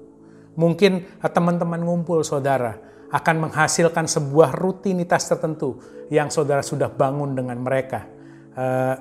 mungkin 0.59 1.07
eh, 1.07 1.31
teman-teman 1.31 1.79
ngumpul 1.79 2.27
saudara 2.27 2.75
akan 3.15 3.47
menghasilkan 3.47 4.11
sebuah 4.11 4.59
rutinitas 4.59 5.31
tertentu 5.31 5.79
yang 6.11 6.35
saudara 6.35 6.67
sudah 6.67 6.91
bangun 6.91 7.39
dengan 7.39 7.63
mereka. 7.63 8.05
Eh, 8.59 8.97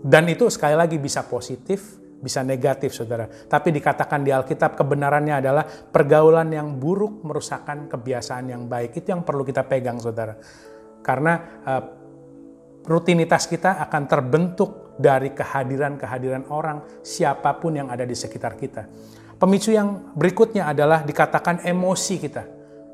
dan 0.00 0.24
itu 0.28 0.48
sekali 0.52 0.76
lagi 0.76 0.96
bisa 0.96 1.24
positif, 1.24 2.00
bisa 2.20 2.44
negatif 2.44 2.92
saudara. 2.92 3.28
Tapi 3.28 3.68
dikatakan 3.72 4.20
di 4.20 4.32
Alkitab 4.32 4.76
kebenarannya 4.76 5.40
adalah 5.40 5.64
pergaulan 5.64 6.52
yang 6.52 6.76
buruk 6.76 7.24
merusakkan 7.24 7.88
kebiasaan 7.88 8.52
yang 8.52 8.68
baik. 8.68 8.96
Itu 8.96 9.12
yang 9.12 9.24
perlu 9.24 9.44
kita 9.44 9.64
pegang 9.68 10.00
saudara. 10.00 10.36
Karena 11.00 11.32
uh, 11.64 11.82
rutinitas 12.84 13.44
kita 13.48 13.80
akan 13.88 14.02
terbentuk 14.08 14.89
dari 15.00 15.32
kehadiran-kehadiran 15.32 16.52
orang 16.52 17.00
siapa 17.00 17.56
pun 17.56 17.80
yang 17.80 17.88
ada 17.88 18.04
di 18.04 18.12
sekitar 18.12 18.60
kita. 18.60 18.84
Pemicu 19.40 19.72
yang 19.72 20.12
berikutnya 20.12 20.68
adalah 20.68 21.00
dikatakan 21.00 21.64
emosi 21.64 22.14
kita. 22.20 22.44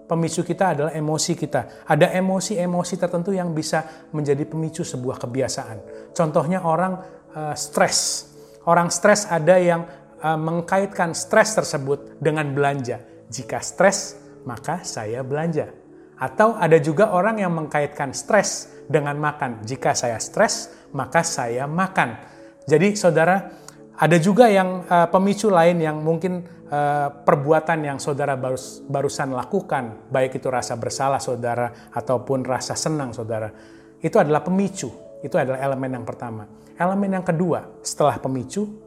Pemicu 0.06 0.46
kita 0.46 0.78
adalah 0.78 0.92
emosi 0.94 1.34
kita. 1.34 1.82
Ada 1.90 2.14
emosi-emosi 2.14 2.94
tertentu 2.94 3.34
yang 3.34 3.50
bisa 3.50 4.06
menjadi 4.14 4.46
pemicu 4.46 4.86
sebuah 4.86 5.18
kebiasaan. 5.18 5.78
Contohnya 6.14 6.62
orang 6.62 7.02
uh, 7.34 7.54
stres. 7.58 8.30
Orang 8.70 8.94
stres 8.94 9.26
ada 9.26 9.58
yang 9.58 9.82
uh, 10.22 10.38
mengkaitkan 10.38 11.10
stres 11.10 11.58
tersebut 11.58 12.22
dengan 12.22 12.46
belanja. 12.54 13.02
Jika 13.26 13.58
stres, 13.58 14.14
maka 14.46 14.86
saya 14.86 15.26
belanja. 15.26 15.74
Atau 16.16 16.56
ada 16.56 16.80
juga 16.80 17.12
orang 17.12 17.40
yang 17.40 17.52
mengkaitkan 17.52 18.16
stres 18.16 18.72
dengan 18.88 19.16
makan. 19.20 19.60
Jika 19.64 19.92
saya 19.92 20.16
stres, 20.16 20.72
maka 20.96 21.20
saya 21.20 21.68
makan. 21.68 22.16
Jadi 22.64 22.96
saudara, 22.96 23.52
ada 23.96 24.16
juga 24.20 24.48
yang 24.48 24.84
uh, 24.88 25.08
pemicu 25.12 25.52
lain 25.52 25.80
yang 25.80 26.00
mungkin 26.00 26.44
uh, 26.72 27.08
perbuatan 27.24 27.84
yang 27.84 27.98
saudara 28.00 28.36
barus, 28.36 28.80
barusan 28.84 29.32
lakukan, 29.32 30.08
baik 30.08 30.40
itu 30.40 30.48
rasa 30.48 30.76
bersalah 30.76 31.20
saudara 31.20 31.92
ataupun 31.92 32.44
rasa 32.44 32.72
senang 32.76 33.12
saudara, 33.12 33.52
itu 34.00 34.16
adalah 34.16 34.40
pemicu. 34.40 34.88
Itu 35.24 35.40
adalah 35.40 35.60
elemen 35.64 36.00
yang 36.00 36.04
pertama. 36.04 36.44
Elemen 36.76 37.20
yang 37.20 37.24
kedua 37.24 37.80
setelah 37.80 38.20
pemicu 38.20 38.85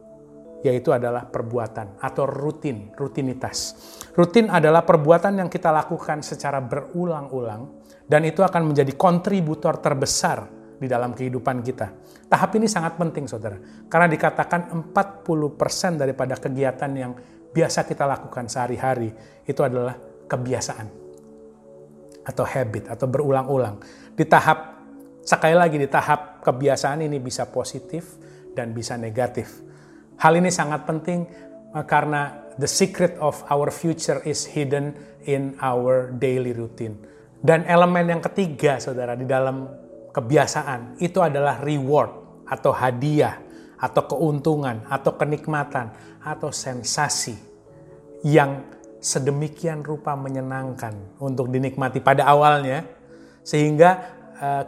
yaitu 0.59 0.91
adalah 0.91 1.27
perbuatan 1.27 2.03
atau 2.03 2.27
rutin, 2.27 2.91
rutinitas. 2.95 3.75
Rutin 4.11 4.51
adalah 4.51 4.83
perbuatan 4.83 5.39
yang 5.39 5.49
kita 5.51 5.71
lakukan 5.71 6.19
secara 6.19 6.59
berulang-ulang 6.59 7.79
dan 8.09 8.25
itu 8.27 8.43
akan 8.43 8.73
menjadi 8.73 8.91
kontributor 8.99 9.79
terbesar 9.79 10.59
di 10.79 10.87
dalam 10.87 11.11
kehidupan 11.11 11.59
kita. 11.59 11.87
Tahap 12.31 12.51
ini 12.55 12.65
sangat 12.65 12.95
penting 12.95 13.27
saudara, 13.27 13.59
karena 13.91 14.07
dikatakan 14.07 14.71
40% 14.95 15.99
daripada 15.99 16.39
kegiatan 16.39 16.91
yang 16.95 17.11
biasa 17.51 17.83
kita 17.83 18.07
lakukan 18.07 18.47
sehari-hari 18.47 19.11
itu 19.43 19.61
adalah 19.61 19.97
kebiasaan 20.29 20.87
atau 22.23 22.45
habit 22.45 22.93
atau 22.93 23.05
berulang-ulang. 23.09 23.81
Di 24.13 24.23
tahap 24.23 24.79
sekali 25.25 25.57
lagi 25.57 25.77
di 25.81 25.89
tahap 25.89 26.41
kebiasaan 26.45 27.03
ini 27.03 27.17
bisa 27.17 27.49
positif 27.49 28.17
dan 28.53 28.71
bisa 28.71 28.95
negatif. 28.95 29.68
Hal 30.19 30.35
ini 30.35 30.51
sangat 30.51 30.83
penting 30.83 31.23
eh, 31.73 31.85
karena 31.87 32.51
the 32.59 32.67
secret 32.67 33.15
of 33.23 33.39
our 33.47 33.71
future 33.71 34.19
is 34.27 34.43
hidden 34.43 34.91
in 35.23 35.55
our 35.63 36.11
daily 36.11 36.51
routine. 36.51 36.99
Dan 37.39 37.63
elemen 37.63 38.19
yang 38.19 38.21
ketiga 38.23 38.83
Saudara 38.83 39.15
di 39.15 39.23
dalam 39.23 39.63
kebiasaan 40.11 40.99
itu 40.99 41.23
adalah 41.23 41.63
reward 41.63 42.43
atau 42.43 42.75
hadiah 42.75 43.39
atau 43.79 44.03
keuntungan 44.11 44.83
atau 44.91 45.15
kenikmatan 45.15 45.95
atau 46.19 46.51
sensasi 46.51 47.39
yang 48.27 48.67
sedemikian 48.99 49.79
rupa 49.79 50.19
menyenangkan 50.19 51.15
untuk 51.23 51.47
dinikmati 51.47 52.03
pada 52.03 52.27
awalnya 52.27 52.83
sehingga 53.39 54.18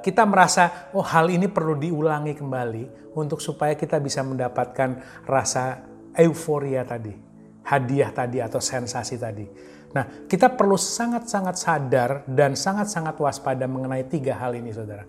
kita 0.03 0.27
merasa 0.27 0.91
oh 0.95 1.03
hal 1.03 1.31
ini 1.31 1.47
perlu 1.47 1.79
diulangi 1.79 2.35
kembali 2.35 3.15
untuk 3.15 3.39
supaya 3.39 3.75
kita 3.75 3.99
bisa 4.03 4.23
mendapatkan 4.23 5.23
rasa 5.27 5.83
euforia 6.15 6.83
tadi, 6.83 7.15
hadiah 7.63 8.11
tadi 8.11 8.43
atau 8.43 8.59
sensasi 8.59 9.15
tadi. 9.15 9.47
Nah, 9.91 10.23
kita 10.23 10.55
perlu 10.55 10.79
sangat-sangat 10.79 11.55
sadar 11.59 12.09
dan 12.23 12.55
sangat-sangat 12.55 13.15
waspada 13.19 13.67
mengenai 13.67 14.07
tiga 14.07 14.39
hal 14.39 14.55
ini, 14.55 14.71
saudara. 14.71 15.03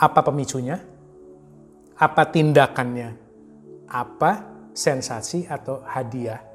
Apa 0.00 0.24
pemicunya? 0.24 0.80
Apa 2.00 2.24
tindakannya? 2.24 3.12
Apa 3.88 4.48
sensasi 4.72 5.44
atau 5.44 5.84
hadiah 5.84 6.47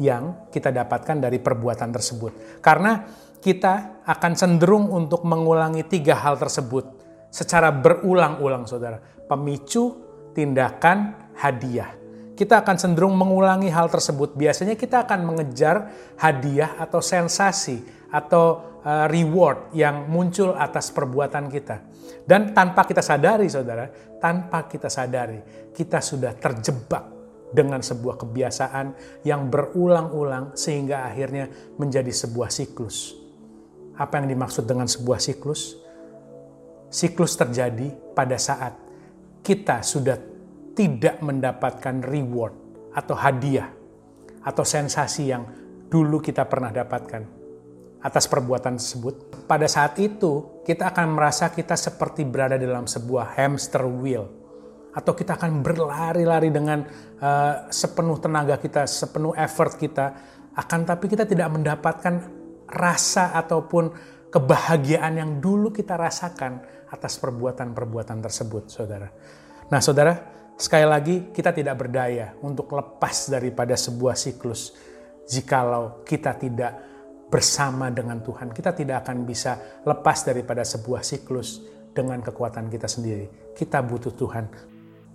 yang 0.00 0.48
kita 0.48 0.72
dapatkan 0.72 1.28
dari 1.28 1.36
perbuatan 1.36 1.92
tersebut. 1.92 2.58
Karena 2.64 3.04
kita 3.36 4.04
akan 4.08 4.32
cenderung 4.32 4.88
untuk 4.88 5.24
mengulangi 5.28 5.84
tiga 5.84 6.16
hal 6.16 6.40
tersebut 6.40 6.88
secara 7.28 7.68
berulang-ulang, 7.68 8.64
saudara. 8.64 8.96
Pemicu, 9.00 9.96
tindakan, 10.32 11.30
hadiah. 11.36 11.92
Kita 12.32 12.64
akan 12.64 12.76
cenderung 12.80 13.12
mengulangi 13.20 13.68
hal 13.68 13.92
tersebut. 13.92 14.32
Biasanya 14.32 14.74
kita 14.74 15.04
akan 15.04 15.28
mengejar 15.28 15.92
hadiah 16.16 16.80
atau 16.80 17.04
sensasi 17.04 17.84
atau 18.08 18.80
uh, 18.80 19.04
reward 19.12 19.76
yang 19.76 20.08
muncul 20.08 20.56
atas 20.56 20.88
perbuatan 20.88 21.52
kita. 21.52 21.84
Dan 22.24 22.56
tanpa 22.56 22.88
kita 22.88 23.04
sadari, 23.04 23.52
saudara, 23.52 23.84
tanpa 24.16 24.64
kita 24.64 24.88
sadari, 24.88 25.68
kita 25.76 26.00
sudah 26.00 26.32
terjebak 26.32 27.19
dengan 27.50 27.82
sebuah 27.82 28.16
kebiasaan 28.18 28.86
yang 29.26 29.50
berulang-ulang 29.50 30.54
sehingga 30.54 31.06
akhirnya 31.06 31.50
menjadi 31.76 32.10
sebuah 32.10 32.48
siklus. 32.48 33.14
Apa 33.98 34.22
yang 34.22 34.32
dimaksud 34.32 34.64
dengan 34.64 34.88
sebuah 34.88 35.20
siklus? 35.20 35.76
Siklus 36.90 37.36
terjadi 37.38 37.92
pada 38.16 38.38
saat 38.40 38.74
kita 39.44 39.82
sudah 39.84 40.16
tidak 40.74 41.20
mendapatkan 41.20 42.02
reward 42.02 42.54
atau 42.94 43.14
hadiah 43.14 43.70
atau 44.40 44.64
sensasi 44.64 45.30
yang 45.30 45.44
dulu 45.90 46.18
kita 46.22 46.48
pernah 46.48 46.72
dapatkan 46.72 47.22
atas 48.00 48.24
perbuatan 48.26 48.80
tersebut. 48.80 49.44
Pada 49.44 49.68
saat 49.68 50.00
itu, 50.00 50.62
kita 50.64 50.88
akan 50.88 51.12
merasa 51.12 51.52
kita 51.52 51.76
seperti 51.76 52.24
berada 52.24 52.56
dalam 52.56 52.88
sebuah 52.88 53.36
hamster 53.36 53.84
wheel 53.84 54.39
atau 54.90 55.12
kita 55.14 55.38
akan 55.38 55.62
berlari-lari 55.62 56.50
dengan 56.50 56.82
uh, 57.22 57.70
sepenuh 57.70 58.18
tenaga 58.18 58.58
kita, 58.58 58.86
sepenuh 58.90 59.34
effort 59.38 59.78
kita, 59.78 60.06
akan 60.54 60.80
tapi 60.82 61.06
kita 61.06 61.24
tidak 61.24 61.48
mendapatkan 61.50 62.14
rasa 62.66 63.34
ataupun 63.38 63.90
kebahagiaan 64.30 65.18
yang 65.18 65.30
dulu 65.38 65.70
kita 65.70 65.94
rasakan 65.98 66.62
atas 66.90 67.18
perbuatan-perbuatan 67.22 68.18
tersebut, 68.18 68.70
saudara. 68.70 69.06
Nah, 69.70 69.78
saudara, 69.78 70.14
sekali 70.58 70.86
lagi 70.86 71.16
kita 71.30 71.54
tidak 71.54 71.78
berdaya 71.78 72.34
untuk 72.42 72.70
lepas 72.74 73.30
daripada 73.30 73.78
sebuah 73.78 74.18
siklus 74.18 74.74
jikalau 75.30 76.02
kita 76.02 76.34
tidak 76.34 76.72
bersama 77.30 77.94
dengan 77.94 78.18
Tuhan. 78.18 78.50
Kita 78.50 78.74
tidak 78.74 79.06
akan 79.06 79.22
bisa 79.22 79.82
lepas 79.86 80.26
daripada 80.26 80.66
sebuah 80.66 81.06
siklus 81.06 81.62
dengan 81.94 82.18
kekuatan 82.18 82.66
kita 82.66 82.90
sendiri. 82.90 83.54
Kita 83.54 83.78
butuh 83.86 84.10
Tuhan. 84.10 84.44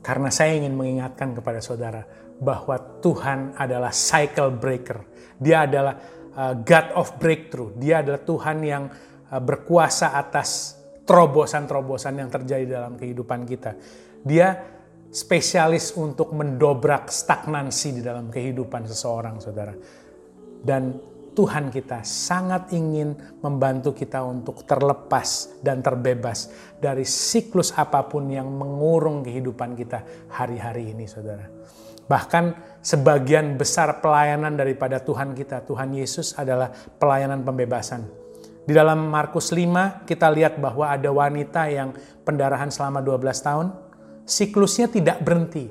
Karena 0.05 0.29
saya 0.29 0.53
ingin 0.53 0.77
mengingatkan 0.77 1.33
kepada 1.33 1.57
saudara 1.65 2.05
bahwa 2.38 2.77
Tuhan 3.01 3.57
adalah 3.57 3.89
cycle 3.89 4.53
breaker. 4.53 5.01
Dia 5.41 5.65
adalah 5.65 5.97
uh, 6.38 6.53
God 6.62 6.88
of 6.93 7.17
breakthrough. 7.17 7.74
Dia 7.74 8.05
adalah 8.05 8.21
Tuhan 8.21 8.57
yang 8.62 8.85
uh, 9.33 9.41
berkuasa 9.41 10.13
atas 10.13 10.77
terobosan-terobosan 11.09 12.21
yang 12.21 12.29
terjadi 12.29 12.65
dalam 12.69 12.93
kehidupan 13.01 13.50
kita. 13.50 13.74
Dia 14.21 14.53
spesialis 15.09 15.97
untuk 15.97 16.38
mendobrak 16.38 17.09
stagnansi 17.09 17.89
di 17.97 18.01
dalam 18.05 18.29
kehidupan 18.29 18.85
seseorang, 18.85 19.41
saudara. 19.41 19.74
Dan 20.62 21.14
Tuhan 21.35 21.67
kita 21.67 22.01
sangat 22.07 22.71
ingin 22.71 23.11
membantu 23.43 23.91
kita 23.91 24.23
untuk 24.23 24.63
terlepas 24.63 25.59
dan 25.59 25.83
terbebas 25.83 26.47
dari 26.79 27.03
siklus 27.03 27.75
apa 27.75 28.07
pun 28.07 28.31
yang 28.31 28.47
mengurung 28.47 29.19
kehidupan 29.21 29.75
kita 29.75 30.31
hari-hari 30.31 30.95
ini, 30.95 31.03
saudara. 31.03 31.45
Bahkan 32.07 32.43
sebagian 32.79 33.59
besar 33.59 33.99
pelayanan 33.99 34.55
daripada 34.55 35.03
Tuhan 35.03 35.35
kita, 35.35 35.67
Tuhan 35.67 35.91
Yesus 35.91 36.39
adalah 36.39 36.71
pelayanan 36.71 37.43
pembebasan. 37.43 38.07
Di 38.65 38.73
dalam 38.73 39.11
Markus 39.11 39.53
5 39.53 40.07
kita 40.07 40.31
lihat 40.31 40.57
bahwa 40.57 40.89
ada 40.89 41.11
wanita 41.11 41.69
yang 41.69 41.93
pendarahan 42.25 42.71
selama 42.71 43.03
12 43.03 43.21
tahun, 43.45 43.67
siklusnya 44.25 44.89
tidak 44.89 45.21
berhenti 45.21 45.69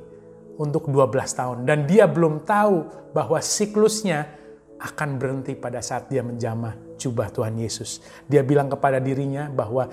untuk 0.58 0.86
12 0.86 1.10
tahun. 1.34 1.58
Dan 1.66 1.90
dia 1.90 2.06
belum 2.06 2.46
tahu 2.46 3.10
bahwa 3.10 3.38
siklusnya 3.42 4.43
akan 4.84 5.16
berhenti 5.16 5.56
pada 5.56 5.80
saat 5.80 6.12
dia 6.12 6.20
menjamah 6.20 7.00
jubah 7.00 7.32
Tuhan 7.32 7.56
Yesus. 7.56 8.04
Dia 8.28 8.44
bilang 8.44 8.68
kepada 8.68 9.00
dirinya 9.00 9.48
bahwa 9.48 9.88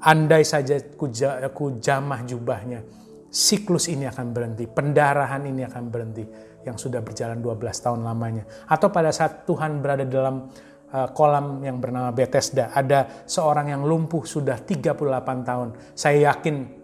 andai 0.00 0.42
saja 0.48 0.80
ku 0.96 1.68
jamah 1.76 2.20
jubahnya, 2.24 2.80
siklus 3.28 3.92
ini 3.92 4.08
akan 4.08 4.32
berhenti, 4.32 4.64
pendarahan 4.64 5.44
ini 5.44 5.68
akan 5.68 5.84
berhenti 5.92 6.24
yang 6.64 6.80
sudah 6.80 7.04
berjalan 7.04 7.44
12 7.44 7.84
tahun 7.84 8.00
lamanya. 8.00 8.48
Atau 8.64 8.88
pada 8.88 9.12
saat 9.12 9.44
Tuhan 9.44 9.84
berada 9.84 10.08
dalam 10.08 10.48
uh, 10.88 11.08
kolam 11.12 11.60
yang 11.60 11.76
bernama 11.76 12.08
Bethesda, 12.08 12.72
ada 12.72 13.24
seorang 13.28 13.76
yang 13.76 13.84
lumpuh 13.84 14.24
sudah 14.24 14.56
38 14.56 14.96
tahun. 15.44 15.68
Saya 15.92 16.32
yakin 16.32 16.83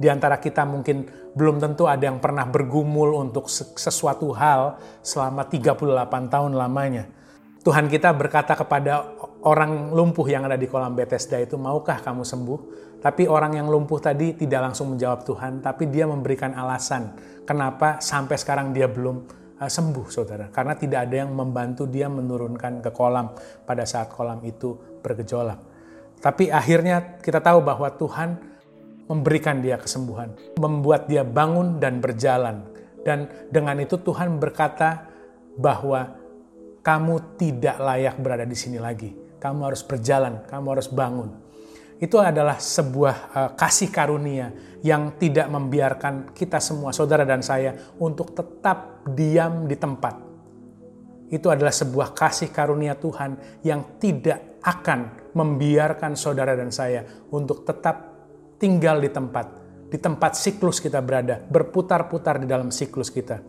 di 0.00 0.08
antara 0.08 0.40
kita 0.40 0.64
mungkin 0.64 1.04
belum 1.36 1.60
tentu 1.60 1.84
ada 1.84 2.08
yang 2.08 2.24
pernah 2.24 2.48
bergumul 2.48 3.20
untuk 3.20 3.52
sesuatu 3.52 4.32
hal 4.32 4.80
selama 5.04 5.44
38 5.44 5.76
tahun 6.32 6.52
lamanya. 6.56 7.04
Tuhan 7.60 7.92
kita 7.92 8.16
berkata 8.16 8.56
kepada 8.56 9.20
orang 9.44 9.92
lumpuh 9.92 10.24
yang 10.24 10.48
ada 10.48 10.56
di 10.56 10.64
kolam 10.64 10.96
Bethesda 10.96 11.36
itu, 11.36 11.60
maukah 11.60 12.00
kamu 12.00 12.24
sembuh? 12.24 12.60
Tapi 13.04 13.28
orang 13.28 13.60
yang 13.60 13.68
lumpuh 13.68 14.00
tadi 14.00 14.32
tidak 14.32 14.72
langsung 14.72 14.96
menjawab 14.96 15.28
Tuhan, 15.28 15.60
tapi 15.60 15.92
dia 15.92 16.08
memberikan 16.08 16.56
alasan 16.56 17.12
kenapa 17.44 18.00
sampai 18.00 18.40
sekarang 18.40 18.72
dia 18.72 18.88
belum 18.88 19.28
uh, 19.60 19.68
sembuh, 19.68 20.06
saudara. 20.08 20.48
Karena 20.48 20.72
tidak 20.72 21.08
ada 21.08 21.16
yang 21.20 21.36
membantu 21.36 21.84
dia 21.84 22.08
menurunkan 22.08 22.80
ke 22.80 22.90
kolam 22.96 23.36
pada 23.68 23.84
saat 23.84 24.08
kolam 24.08 24.40
itu 24.40 24.72
bergejolak. 25.04 25.60
Tapi 26.20 26.48
akhirnya 26.48 27.20
kita 27.20 27.44
tahu 27.44 27.60
bahwa 27.60 27.88
Tuhan 27.92 28.49
memberikan 29.10 29.58
dia 29.58 29.74
kesembuhan, 29.74 30.30
membuat 30.56 31.10
dia 31.10 31.26
bangun 31.26 31.82
dan 31.82 31.98
berjalan. 31.98 32.62
Dan 33.02 33.26
dengan 33.50 33.74
itu 33.82 33.98
Tuhan 33.98 34.38
berkata 34.38 35.10
bahwa 35.58 36.14
kamu 36.86 37.34
tidak 37.34 37.76
layak 37.82 38.14
berada 38.22 38.46
di 38.46 38.54
sini 38.54 38.78
lagi. 38.78 39.10
Kamu 39.42 39.66
harus 39.66 39.82
berjalan, 39.82 40.46
kamu 40.46 40.66
harus 40.78 40.86
bangun 40.86 41.50
itu 42.00 42.16
adalah 42.16 42.56
sebuah 42.56 43.16
uh, 43.36 43.50
kasih 43.52 43.92
karunia 43.92 44.48
yang 44.80 45.20
tidak 45.20 45.52
membiarkan 45.52 46.32
kita 46.32 46.56
semua, 46.56 46.96
saudara 46.96 47.28
dan 47.28 47.44
saya, 47.44 47.76
untuk 48.00 48.32
tetap 48.32 49.04
diam 49.04 49.68
di 49.68 49.76
tempat. 49.76 50.16
Itu 51.28 51.52
adalah 51.52 51.70
sebuah 51.70 52.16
kasih 52.16 52.48
karunia 52.48 52.96
Tuhan 52.96 53.60
yang 53.60 54.00
tidak 54.00 54.64
akan 54.64 55.30
membiarkan 55.36 56.16
saudara 56.16 56.56
dan 56.56 56.72
saya 56.72 57.04
untuk 57.30 57.68
tetap 57.68 58.09
tinggal 58.60 59.00
di 59.00 59.08
tempat, 59.08 59.46
di 59.88 59.96
tempat 59.96 60.36
siklus 60.36 60.78
kita 60.78 61.00
berada, 61.00 61.40
berputar-putar 61.40 62.44
di 62.44 62.46
dalam 62.46 62.68
siklus 62.68 63.08
kita. 63.08 63.40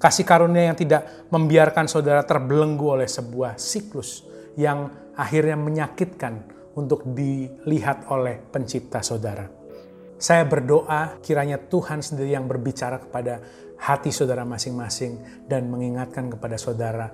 Kasih 0.00 0.24
karunia 0.24 0.72
yang 0.72 0.76
tidak 0.76 1.28
membiarkan 1.28 1.84
saudara 1.86 2.24
terbelenggu 2.24 2.96
oleh 2.96 3.08
sebuah 3.08 3.60
siklus 3.60 4.24
yang 4.56 4.88
akhirnya 5.16 5.56
menyakitkan, 5.56 6.56
untuk 6.76 7.08
dilihat 7.08 8.06
oleh 8.12 8.38
pencipta 8.38 9.00
saudara. 9.00 9.48
Saya 10.16 10.44
berdoa 10.44 11.20
kiranya 11.24 11.60
Tuhan 11.60 12.04
sendiri 12.04 12.36
yang 12.36 12.48
berbicara 12.48 13.00
kepada 13.00 13.40
hati 13.76 14.12
saudara 14.12 14.44
masing-masing 14.48 15.44
dan 15.48 15.68
mengingatkan 15.68 16.32
kepada 16.32 16.56
saudara 16.56 17.08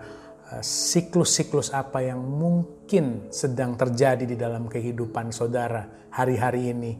eh, 0.50 0.62
siklus-siklus 0.62 1.74
apa 1.74 2.02
yang 2.02 2.22
mungkin 2.22 3.30
sedang 3.30 3.74
terjadi 3.74 4.22
di 4.22 4.38
dalam 4.38 4.70
kehidupan 4.70 5.34
saudara 5.34 6.10
hari-hari 6.14 6.70
ini 6.70 6.92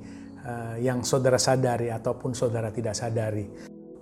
yang 0.83 1.07
saudara 1.07 1.39
sadari 1.39 1.89
ataupun 1.93 2.35
saudara 2.35 2.75
tidak 2.75 2.99
sadari. 2.99 3.47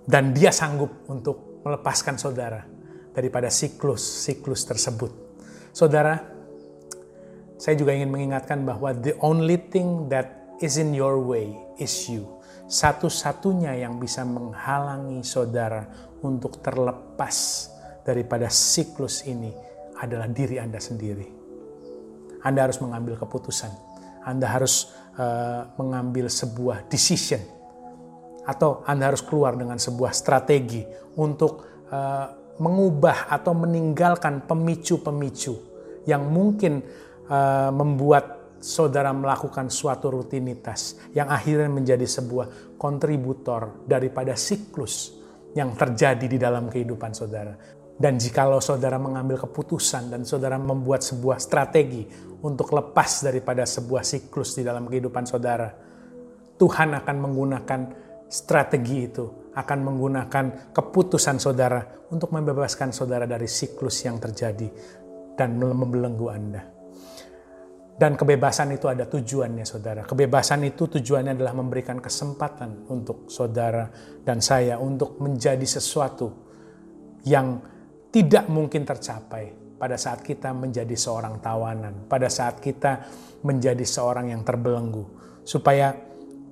Dan 0.04 0.32
dia 0.32 0.50
sanggup 0.50 1.06
untuk 1.12 1.60
melepaskan 1.62 2.16
saudara 2.16 2.64
daripada 3.12 3.52
siklus-siklus 3.52 4.64
tersebut. 4.64 5.12
Saudara, 5.70 6.18
saya 7.60 7.76
juga 7.76 7.92
ingin 7.92 8.08
mengingatkan 8.08 8.64
bahwa 8.64 8.96
the 8.96 9.12
only 9.20 9.60
thing 9.60 10.08
that 10.08 10.56
is 10.64 10.80
in 10.80 10.96
your 10.96 11.20
way 11.20 11.52
is 11.76 11.92
you. 12.08 12.24
Satu-satunya 12.70 13.76
yang 13.76 13.98
bisa 14.00 14.22
menghalangi 14.24 15.20
saudara 15.26 15.84
untuk 16.22 16.62
terlepas 16.62 17.68
daripada 18.06 18.48
siklus 18.48 19.26
ini 19.26 19.52
adalah 20.00 20.30
diri 20.30 20.56
Anda 20.56 20.80
sendiri. 20.80 21.28
Anda 22.40 22.64
harus 22.64 22.80
mengambil 22.80 23.20
keputusan. 23.20 23.68
Anda 24.24 24.48
harus 24.48 24.92
uh, 25.16 25.70
mengambil 25.80 26.30
sebuah 26.30 26.86
decision. 26.86 27.40
Atau 28.44 28.82
Anda 28.84 29.12
harus 29.12 29.22
keluar 29.22 29.54
dengan 29.54 29.78
sebuah 29.78 30.10
strategi 30.10 30.82
untuk 31.16 31.84
uh, 31.90 32.26
mengubah 32.60 33.32
atau 33.32 33.56
meninggalkan 33.56 34.44
pemicu-pemicu 34.44 35.54
yang 36.04 36.28
mungkin 36.28 36.84
uh, 37.30 37.72
membuat 37.72 38.40
saudara 38.60 39.10
melakukan 39.16 39.72
suatu 39.72 40.12
rutinitas 40.12 41.00
yang 41.16 41.32
akhirnya 41.32 41.72
menjadi 41.72 42.04
sebuah 42.04 42.76
kontributor 42.76 43.88
daripada 43.88 44.36
siklus 44.36 45.16
yang 45.56 45.74
terjadi 45.74 46.26
di 46.28 46.38
dalam 46.38 46.68
kehidupan 46.68 47.10
saudara. 47.16 47.79
Dan 48.00 48.16
jikalau 48.16 48.64
saudara 48.64 48.96
mengambil 48.96 49.36
keputusan 49.44 50.08
dan 50.08 50.24
saudara 50.24 50.56
membuat 50.56 51.04
sebuah 51.04 51.36
strategi 51.36 52.08
untuk 52.40 52.72
lepas 52.72 53.28
daripada 53.28 53.68
sebuah 53.68 54.00
siklus 54.00 54.56
di 54.56 54.64
dalam 54.64 54.88
kehidupan 54.88 55.28
saudara, 55.28 55.68
Tuhan 56.56 56.96
akan 56.96 57.16
menggunakan 57.20 57.80
strategi 58.24 59.04
itu, 59.04 59.52
akan 59.52 59.78
menggunakan 59.84 60.72
keputusan 60.72 61.36
saudara 61.36 61.84
untuk 62.08 62.32
membebaskan 62.32 62.88
saudara 62.88 63.28
dari 63.28 63.44
siklus 63.44 64.00
yang 64.08 64.16
terjadi 64.16 64.68
dan 65.36 65.60
membelenggu 65.60 66.26
Anda. 66.32 66.62
Dan 68.00 68.16
kebebasan 68.16 68.72
itu 68.72 68.88
ada 68.88 69.04
tujuannya, 69.04 69.68
saudara. 69.68 70.08
Kebebasan 70.08 70.64
itu 70.64 70.88
tujuannya 70.88 71.36
adalah 71.36 71.52
memberikan 71.52 72.00
kesempatan 72.00 72.88
untuk 72.88 73.28
saudara 73.28 73.92
dan 74.24 74.40
saya 74.40 74.80
untuk 74.80 75.20
menjadi 75.20 75.68
sesuatu 75.68 76.32
yang 77.28 77.60
tidak 78.10 78.46
mungkin 78.50 78.82
tercapai 78.84 79.78
pada 79.80 79.96
saat 79.96 80.20
kita 80.20 80.52
menjadi 80.52 80.92
seorang 80.92 81.40
tawanan, 81.40 82.06
pada 82.10 82.28
saat 82.28 82.60
kita 82.60 83.06
menjadi 83.46 83.86
seorang 83.86 84.34
yang 84.34 84.44
terbelenggu, 84.44 85.06
supaya 85.46 85.96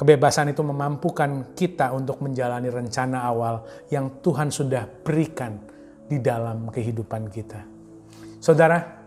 kebebasan 0.00 0.54
itu 0.54 0.64
memampukan 0.64 1.52
kita 1.52 1.92
untuk 1.92 2.24
menjalani 2.24 2.72
rencana 2.72 3.26
awal 3.26 3.66
yang 3.92 4.22
Tuhan 4.24 4.48
sudah 4.48 4.86
berikan 4.86 5.60
di 6.08 6.22
dalam 6.24 6.72
kehidupan 6.72 7.28
kita. 7.28 7.60
Saudara, 8.40 8.98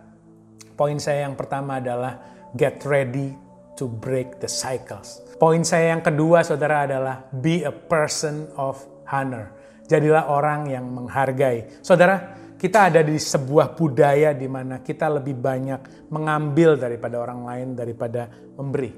Poin 0.82 0.98
saya 0.98 1.30
yang 1.30 1.38
pertama 1.38 1.78
adalah 1.78 2.18
get 2.58 2.82
ready 2.90 3.38
to 3.78 3.86
break 3.86 4.42
the 4.42 4.50
cycles. 4.50 5.22
Poin 5.38 5.62
saya 5.62 5.94
yang 5.94 6.02
kedua 6.02 6.42
saudara 6.42 6.90
adalah 6.90 7.30
be 7.30 7.62
a 7.62 7.70
person 7.70 8.50
of 8.58 8.82
honor. 9.06 9.54
Jadilah 9.92 10.32
orang 10.32 10.72
yang 10.72 10.88
menghargai. 10.88 11.84
Saudara, 11.84 12.40
kita 12.56 12.88
ada 12.88 13.04
di 13.04 13.20
sebuah 13.20 13.76
budaya 13.76 14.32
di 14.32 14.48
mana 14.48 14.80
kita 14.80 15.12
lebih 15.12 15.36
banyak 15.36 16.08
mengambil 16.08 16.80
daripada 16.80 17.20
orang 17.20 17.44
lain 17.44 17.68
daripada 17.76 18.32
memberi 18.56 18.96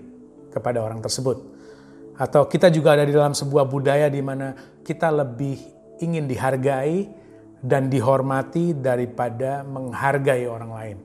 kepada 0.54 0.86
orang 0.86 1.02
tersebut. 1.02 1.38
Atau 2.14 2.46
kita 2.46 2.70
juga 2.70 2.94
ada 2.94 3.10
di 3.10 3.14
dalam 3.18 3.34
sebuah 3.34 3.66
budaya 3.66 4.06
di 4.06 4.22
mana 4.22 4.54
kita 4.86 5.10
lebih 5.10 5.58
ingin 5.98 6.30
dihargai 6.30 7.10
dan 7.58 7.90
dihormati 7.90 8.78
daripada 8.78 9.66
menghargai 9.66 10.46
orang 10.46 10.72
lain 10.78 10.98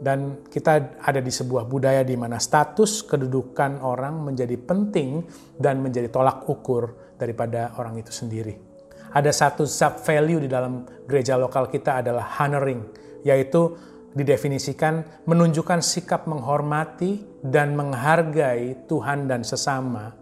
dan 0.00 0.48
kita 0.48 0.96
ada 0.96 1.20
di 1.20 1.28
sebuah 1.28 1.68
budaya 1.68 2.00
di 2.00 2.16
mana 2.16 2.40
status 2.40 3.04
kedudukan 3.04 3.84
orang 3.84 4.24
menjadi 4.24 4.56
penting 4.56 5.28
dan 5.60 5.84
menjadi 5.84 6.08
tolak 6.08 6.48
ukur 6.48 7.12
daripada 7.20 7.76
orang 7.76 8.00
itu 8.00 8.08
sendiri. 8.08 8.69
Ada 9.10 9.34
satu 9.34 9.66
sub 9.66 9.98
value 10.06 10.46
di 10.46 10.48
dalam 10.48 10.86
gereja 11.06 11.34
lokal 11.34 11.66
kita 11.66 11.98
adalah 11.98 12.30
honoring, 12.38 12.86
yaitu 13.26 13.74
didefinisikan 14.14 15.26
menunjukkan 15.26 15.82
sikap 15.82 16.26
menghormati 16.30 17.42
dan 17.42 17.74
menghargai 17.78 18.86
Tuhan 18.86 19.30
dan 19.30 19.46
sesama 19.46 20.14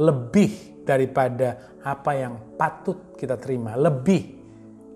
lebih 0.00 0.84
daripada 0.84 1.76
apa 1.80 2.12
yang 2.16 2.56
patut 2.56 3.16
kita 3.16 3.40
terima, 3.40 3.76
lebih 3.76 4.44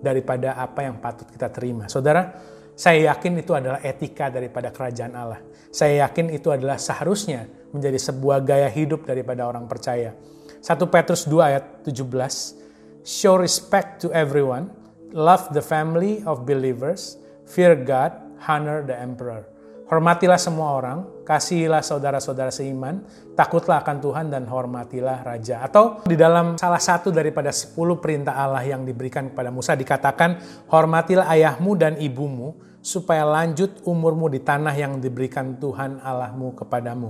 daripada 0.01 0.57
apa 0.57 0.85
yang 0.85 1.01
patut 1.01 1.25
kita 1.29 1.49
terima. 1.49 1.89
Saudara, 1.89 2.37
saya 2.77 3.11
yakin 3.11 3.43
itu 3.43 3.51
adalah 3.51 3.83
etika 3.83 4.31
daripada 4.31 4.71
kerajaan 4.71 5.13
Allah. 5.17 5.41
Saya 5.69 6.07
yakin 6.07 6.31
itu 6.31 6.47
adalah 6.53 6.79
seharusnya 6.79 7.45
menjadi 7.73 7.99
sebuah 7.99 8.45
gaya 8.45 8.69
hidup 8.71 9.03
daripada 9.05 9.45
orang 9.45 9.67
percaya. 9.67 10.15
1 10.63 10.79
Petrus 10.87 11.27
2 11.27 11.39
ayat 11.43 11.63
17, 11.83 12.68
Show 13.07 13.39
respect 13.39 14.03
to 14.03 14.11
everyone, 14.11 14.75
love 15.15 15.49
the 15.55 15.63
family 15.63 16.19
of 16.27 16.43
believers, 16.43 17.15
fear 17.47 17.73
God, 17.73 18.11
honor 18.43 18.83
the 18.83 18.93
emperor. 18.93 19.47
Hormatilah 19.89 20.37
semua 20.37 20.77
orang, 20.77 21.25
kasihilah 21.25 21.81
saudara-saudara 21.81 22.53
seiman, 22.53 23.01
takutlah 23.33 23.81
akan 23.81 23.97
Tuhan 23.97 24.25
dan 24.29 24.45
hormatilah 24.45 25.25
raja. 25.25 25.65
Atau 25.65 26.05
di 26.05 26.13
dalam 26.13 26.61
salah 26.61 26.77
satu 26.77 27.09
daripada 27.09 27.49
sepuluh 27.49 27.97
perintah 27.97 28.37
Allah 28.37 28.61
yang 28.61 28.85
diberikan 28.85 29.33
kepada 29.33 29.49
Musa 29.49 29.73
dikatakan, 29.73 30.37
hormatilah 30.69 31.25
ayahmu 31.25 31.73
dan 31.73 31.97
ibumu, 31.97 32.53
supaya 32.85 33.25
lanjut 33.25 33.81
umurmu 33.81 34.29
di 34.29 34.45
tanah 34.45 34.77
yang 34.77 35.01
diberikan 35.01 35.57
Tuhan 35.57 36.05
Allahmu 36.05 36.53
kepadamu. 36.53 37.09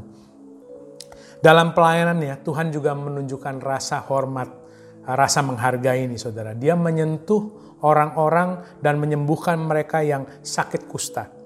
Dalam 1.39 1.71
pelayanannya, 1.71 2.43
Tuhan 2.43 2.67
juga 2.71 2.91
menunjukkan 2.95 3.63
rasa 3.63 4.04
hormat, 4.08 4.52
rasa 5.15 5.41
menghargai 5.41 6.06
ini 6.06 6.17
saudara. 6.19 6.54
Dia 6.54 6.78
menyentuh 6.78 7.78
orang-orang 7.82 8.82
dan 8.84 9.00
menyembuhkan 9.00 9.58
mereka 9.58 10.04
yang 10.04 10.28
sakit 10.43 10.86
kusta 10.86 11.39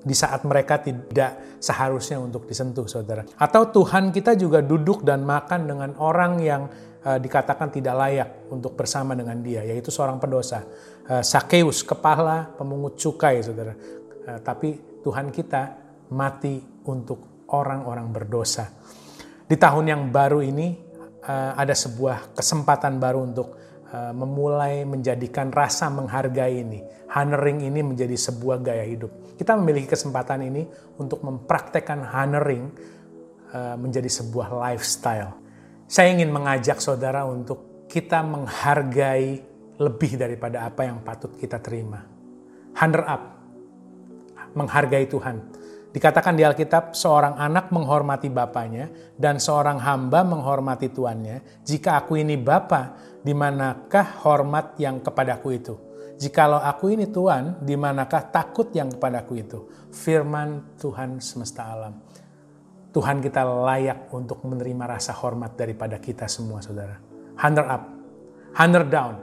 di 0.00 0.16
saat 0.16 0.48
mereka 0.48 0.80
tidak 0.80 1.60
seharusnya 1.60 2.16
untuk 2.16 2.48
disentuh, 2.48 2.88
saudara. 2.88 3.20
Atau 3.36 3.68
Tuhan 3.68 4.08
kita 4.08 4.32
juga 4.32 4.64
duduk 4.64 5.04
dan 5.04 5.28
makan 5.28 5.68
dengan 5.68 5.90
orang 6.00 6.40
yang 6.40 6.62
uh, 7.04 7.20
dikatakan 7.20 7.68
tidak 7.68 7.94
layak 8.00 8.30
untuk 8.48 8.72
bersama 8.72 9.12
dengan 9.12 9.36
dia, 9.44 9.60
yaitu 9.60 9.92
seorang 9.92 10.16
pendosa. 10.16 10.64
Uh, 11.04 11.20
Sakeus, 11.20 11.84
kepala 11.84 12.48
pemungut 12.56 12.96
cukai, 12.96 13.44
saudara. 13.44 13.76
Uh, 13.76 14.40
tapi 14.40 14.80
Tuhan 15.04 15.28
kita 15.28 15.76
mati 16.16 16.56
untuk 16.88 17.44
orang-orang 17.52 18.08
berdosa. 18.08 18.72
Di 19.44 19.58
tahun 19.58 19.84
yang 19.90 20.02
baru 20.08 20.40
ini 20.40 20.89
uh, 21.30 21.54
ada 21.54 21.78
sebuah 21.78 22.34
kesempatan 22.34 22.98
baru 22.98 23.22
untuk 23.22 23.54
uh, 23.94 24.10
memulai 24.10 24.82
menjadikan 24.82 25.54
rasa 25.54 25.86
menghargai 25.86 26.66
ini, 26.66 26.82
honoring 27.14 27.70
ini 27.70 27.86
menjadi 27.86 28.18
sebuah 28.18 28.58
gaya 28.58 28.82
hidup 28.82 29.30
kita 29.40 29.56
memiliki 29.56 29.96
kesempatan 29.96 30.52
ini 30.52 30.68
untuk 31.00 31.24
mempraktekkan 31.24 32.04
honoring 32.04 32.68
uh, 33.56 33.72
menjadi 33.80 34.12
sebuah 34.12 34.52
lifestyle. 34.52 35.32
Saya 35.88 36.12
ingin 36.12 36.28
mengajak 36.28 36.76
saudara 36.76 37.24
untuk 37.24 37.88
kita 37.88 38.20
menghargai 38.20 39.40
lebih 39.80 40.20
daripada 40.20 40.68
apa 40.68 40.84
yang 40.84 41.00
patut 41.00 41.40
kita 41.40 41.56
terima. 41.56 42.04
Honor 42.76 43.04
up, 43.08 43.22
menghargai 44.52 45.08
Tuhan. 45.08 45.40
Dikatakan 45.90 46.38
di 46.38 46.46
Alkitab, 46.46 46.94
seorang 46.94 47.34
anak 47.34 47.74
menghormati 47.74 48.30
bapaknya 48.30 48.86
dan 49.18 49.42
seorang 49.42 49.82
hamba 49.82 50.22
menghormati 50.22 50.86
tuannya. 50.94 51.66
Jika 51.66 51.98
aku 51.98 52.14
ini 52.22 52.38
bapa, 52.38 52.94
di 53.18 53.34
manakah 53.34 54.22
hormat 54.22 54.78
yang 54.78 55.02
kepadaku 55.02 55.48
itu? 55.50 55.74
Jikalau 56.20 56.62
aku 56.62 56.94
ini 56.94 57.10
Tuhan, 57.10 57.64
di 57.64 57.74
manakah 57.74 58.28
takut 58.30 58.70
yang 58.70 58.92
kepadaku 58.92 59.32
itu? 59.40 59.58
Firman 59.90 60.78
Tuhan 60.78 61.18
semesta 61.18 61.66
alam. 61.66 61.96
Tuhan 62.94 63.18
kita 63.18 63.42
layak 63.42 64.14
untuk 64.14 64.46
menerima 64.46 64.94
rasa 64.94 65.10
hormat 65.16 65.58
daripada 65.58 65.98
kita 65.98 66.30
semua, 66.30 66.62
saudara. 66.62 67.02
Hunter 67.34 67.66
up, 67.66 67.82
hunter 68.54 68.84
down. 68.86 69.14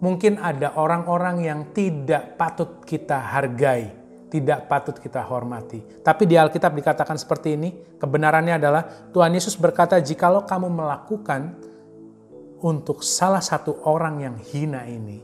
Mungkin 0.00 0.40
ada 0.40 0.76
orang-orang 0.80 1.44
yang 1.44 1.60
tidak 1.76 2.36
patut 2.40 2.84
kita 2.84 3.16
hargai, 3.16 4.05
tidak 4.26 4.66
patut 4.66 4.98
kita 4.98 5.22
hormati. 5.22 6.02
Tapi 6.02 6.26
di 6.26 6.34
Alkitab 6.34 6.74
dikatakan 6.74 7.14
seperti 7.14 7.54
ini, 7.54 7.70
kebenarannya 7.98 8.58
adalah 8.58 8.82
Tuhan 9.14 9.30
Yesus 9.30 9.54
berkata, 9.54 10.02
jikalau 10.02 10.42
kamu 10.42 10.66
melakukan 10.66 11.54
untuk 12.62 13.06
salah 13.06 13.44
satu 13.44 13.86
orang 13.86 14.26
yang 14.26 14.36
hina 14.40 14.82
ini, 14.88 15.22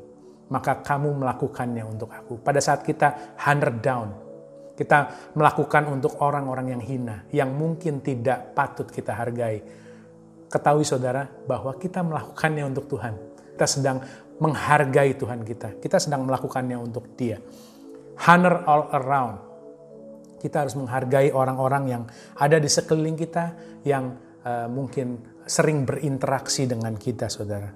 maka 0.52 0.78
kamu 0.78 1.18
melakukannya 1.18 1.82
untuk 1.82 2.12
aku. 2.14 2.38
Pada 2.38 2.62
saat 2.62 2.86
kita 2.86 3.34
hundred 3.42 3.82
down, 3.82 4.14
kita 4.78 5.32
melakukan 5.34 5.90
untuk 5.90 6.22
orang-orang 6.22 6.78
yang 6.78 6.82
hina, 6.82 7.16
yang 7.34 7.50
mungkin 7.50 8.00
tidak 8.00 8.54
patut 8.54 8.86
kita 8.86 9.12
hargai. 9.12 9.60
Ketahui 10.46 10.84
saudara 10.84 11.26
bahwa 11.48 11.72
kita 11.74 12.04
melakukannya 12.04 12.64
untuk 12.68 12.86
Tuhan. 12.86 13.14
Kita 13.56 13.66
sedang 13.66 13.98
menghargai 14.36 15.16
Tuhan 15.16 15.40
kita. 15.42 15.80
Kita 15.80 15.96
sedang 15.96 16.28
melakukannya 16.28 16.76
untuk 16.76 17.16
dia. 17.16 17.40
Honor 18.20 18.64
all 18.68 18.84
around. 18.92 19.36
Kita 20.38 20.66
harus 20.66 20.74
menghargai 20.74 21.30
orang-orang 21.30 21.84
yang 21.86 22.02
ada 22.34 22.58
di 22.58 22.66
sekeliling 22.66 23.14
kita 23.14 23.54
yang 23.86 24.18
uh, 24.42 24.66
mungkin 24.66 25.22
sering 25.46 25.86
berinteraksi 25.86 26.66
dengan 26.66 26.98
kita, 26.98 27.30
saudara 27.30 27.70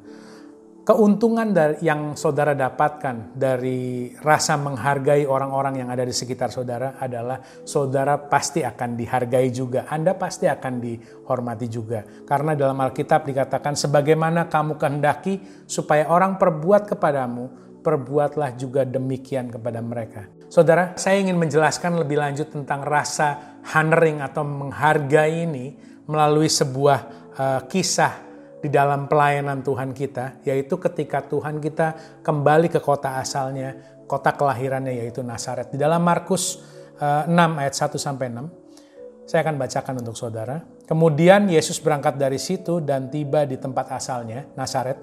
keuntungan 0.86 1.50
dari, 1.50 1.82
yang 1.82 2.14
saudara 2.14 2.54
dapatkan 2.54 3.34
dari 3.34 4.14
rasa 4.22 4.54
menghargai 4.54 5.26
orang-orang 5.26 5.82
yang 5.82 5.90
ada 5.90 6.06
di 6.06 6.14
sekitar 6.14 6.54
saudara 6.54 6.94
adalah 7.02 7.42
saudara 7.66 8.14
pasti 8.30 8.62
akan 8.62 8.94
dihargai 8.94 9.50
juga. 9.50 9.90
Anda 9.90 10.14
pasti 10.14 10.46
akan 10.46 10.78
dihormati 10.78 11.66
juga. 11.66 12.06
Karena 12.22 12.54
dalam 12.54 12.78
Alkitab 12.78 13.26
dikatakan 13.26 13.74
sebagaimana 13.74 14.46
kamu 14.46 14.78
kehendaki 14.78 15.66
supaya 15.66 16.06
orang 16.06 16.38
perbuat 16.38 16.86
kepadamu, 16.86 17.65
perbuatlah 17.86 18.58
juga 18.58 18.82
demikian 18.82 19.46
kepada 19.46 19.78
mereka. 19.78 20.26
Saudara, 20.50 20.98
saya 20.98 21.22
ingin 21.22 21.38
menjelaskan 21.38 22.02
lebih 22.02 22.18
lanjut 22.18 22.50
tentang 22.50 22.82
rasa 22.82 23.58
honoring 23.62 24.18
atau 24.18 24.42
menghargai 24.42 25.46
ini 25.46 25.78
melalui 26.10 26.50
sebuah 26.50 26.98
uh, 27.38 27.60
kisah 27.70 28.26
di 28.58 28.66
dalam 28.66 29.06
pelayanan 29.06 29.62
Tuhan 29.62 29.94
kita, 29.94 30.42
yaitu 30.42 30.74
ketika 30.82 31.22
Tuhan 31.22 31.62
kita 31.62 32.18
kembali 32.26 32.66
ke 32.66 32.82
kota 32.82 33.22
asalnya, 33.22 34.02
kota 34.10 34.34
kelahirannya 34.34 34.90
yaitu 35.06 35.22
Nazaret. 35.22 35.70
Di 35.70 35.78
dalam 35.78 36.02
Markus 36.02 36.58
6 36.98 37.30
eh, 37.30 37.62
ayat 37.62 37.74
1 37.74 37.94
sampai 38.00 38.26
6, 38.32 39.28
saya 39.28 39.46
akan 39.46 39.56
bacakan 39.58 39.94
untuk 40.02 40.16
saudara. 40.18 40.62
Kemudian 40.86 41.50
Yesus 41.50 41.82
berangkat 41.82 42.18
dari 42.18 42.38
situ 42.38 42.82
dan 42.82 43.10
tiba 43.10 43.46
di 43.46 43.58
tempat 43.58 43.94
asalnya, 43.94 44.46
Nazaret. 44.58 44.98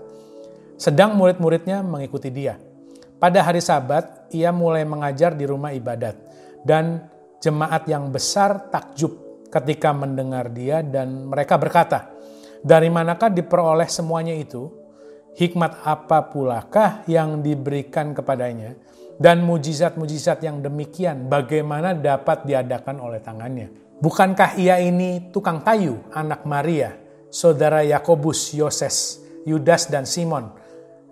Sedang 0.80 1.16
murid-muridnya 1.16 1.84
mengikuti 1.86 2.34
dia. 2.34 2.58
Pada 3.24 3.40
hari 3.40 3.64
Sabat, 3.64 4.28
ia 4.36 4.52
mulai 4.52 4.84
mengajar 4.84 5.32
di 5.32 5.48
rumah 5.48 5.72
ibadat 5.72 6.12
dan 6.68 7.08
jemaat 7.40 7.88
yang 7.88 8.12
besar 8.12 8.68
takjub 8.68 9.48
ketika 9.48 9.96
mendengar 9.96 10.52
dia 10.52 10.84
dan 10.84 11.32
mereka 11.32 11.56
berkata, 11.56 12.12
dari 12.60 12.92
manakah 12.92 13.32
diperoleh 13.32 13.88
semuanya 13.88 14.36
itu? 14.36 14.68
Hikmat 15.40 15.88
apa 15.88 16.36
pulakah 16.36 17.08
yang 17.08 17.40
diberikan 17.40 18.12
kepadanya? 18.12 18.76
Dan 19.16 19.48
mujizat-mujizat 19.48 20.44
yang 20.44 20.60
demikian 20.60 21.32
bagaimana 21.32 21.96
dapat 21.96 22.44
diadakan 22.44 23.00
oleh 23.00 23.24
tangannya? 23.24 23.72
Bukankah 24.04 24.60
ia 24.60 24.84
ini 24.84 25.32
tukang 25.32 25.64
kayu, 25.64 26.12
anak 26.12 26.44
Maria, 26.44 26.92
saudara 27.32 27.88
Yakobus, 27.88 28.52
Yoses, 28.52 29.24
Yudas, 29.48 29.88
dan 29.88 30.04
Simon? 30.04 30.60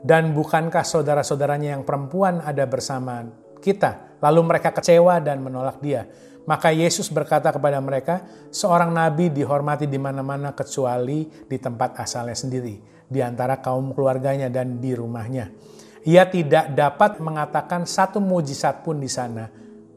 Dan 0.01 0.33
bukankah 0.33 0.81
saudara-saudaranya 0.81 1.77
yang 1.77 1.83
perempuan 1.85 2.41
ada 2.41 2.65
bersama 2.65 3.21
kita? 3.61 4.17
Lalu 4.17 4.41
mereka 4.49 4.73
kecewa 4.73 5.21
dan 5.21 5.45
menolak 5.45 5.77
dia. 5.77 6.09
Maka 6.49 6.73
Yesus 6.73 7.13
berkata 7.13 7.53
kepada 7.53 7.77
mereka, 7.77 8.25
seorang 8.49 8.89
nabi 8.89 9.29
dihormati 9.29 9.85
di 9.85 10.01
mana-mana 10.01 10.57
kecuali 10.57 11.29
di 11.45 11.57
tempat 11.61 12.01
asalnya 12.01 12.33
sendiri, 12.33 13.05
di 13.05 13.21
antara 13.21 13.61
kaum 13.61 13.93
keluarganya 13.93 14.49
dan 14.49 14.81
di 14.81 14.97
rumahnya. 14.97 15.53
Ia 16.01 16.25
tidak 16.25 16.73
dapat 16.73 17.21
mengatakan 17.21 17.85
satu 17.85 18.17
mujizat 18.17 18.81
pun 18.81 18.97
di 18.97 19.05
sana, 19.05 19.45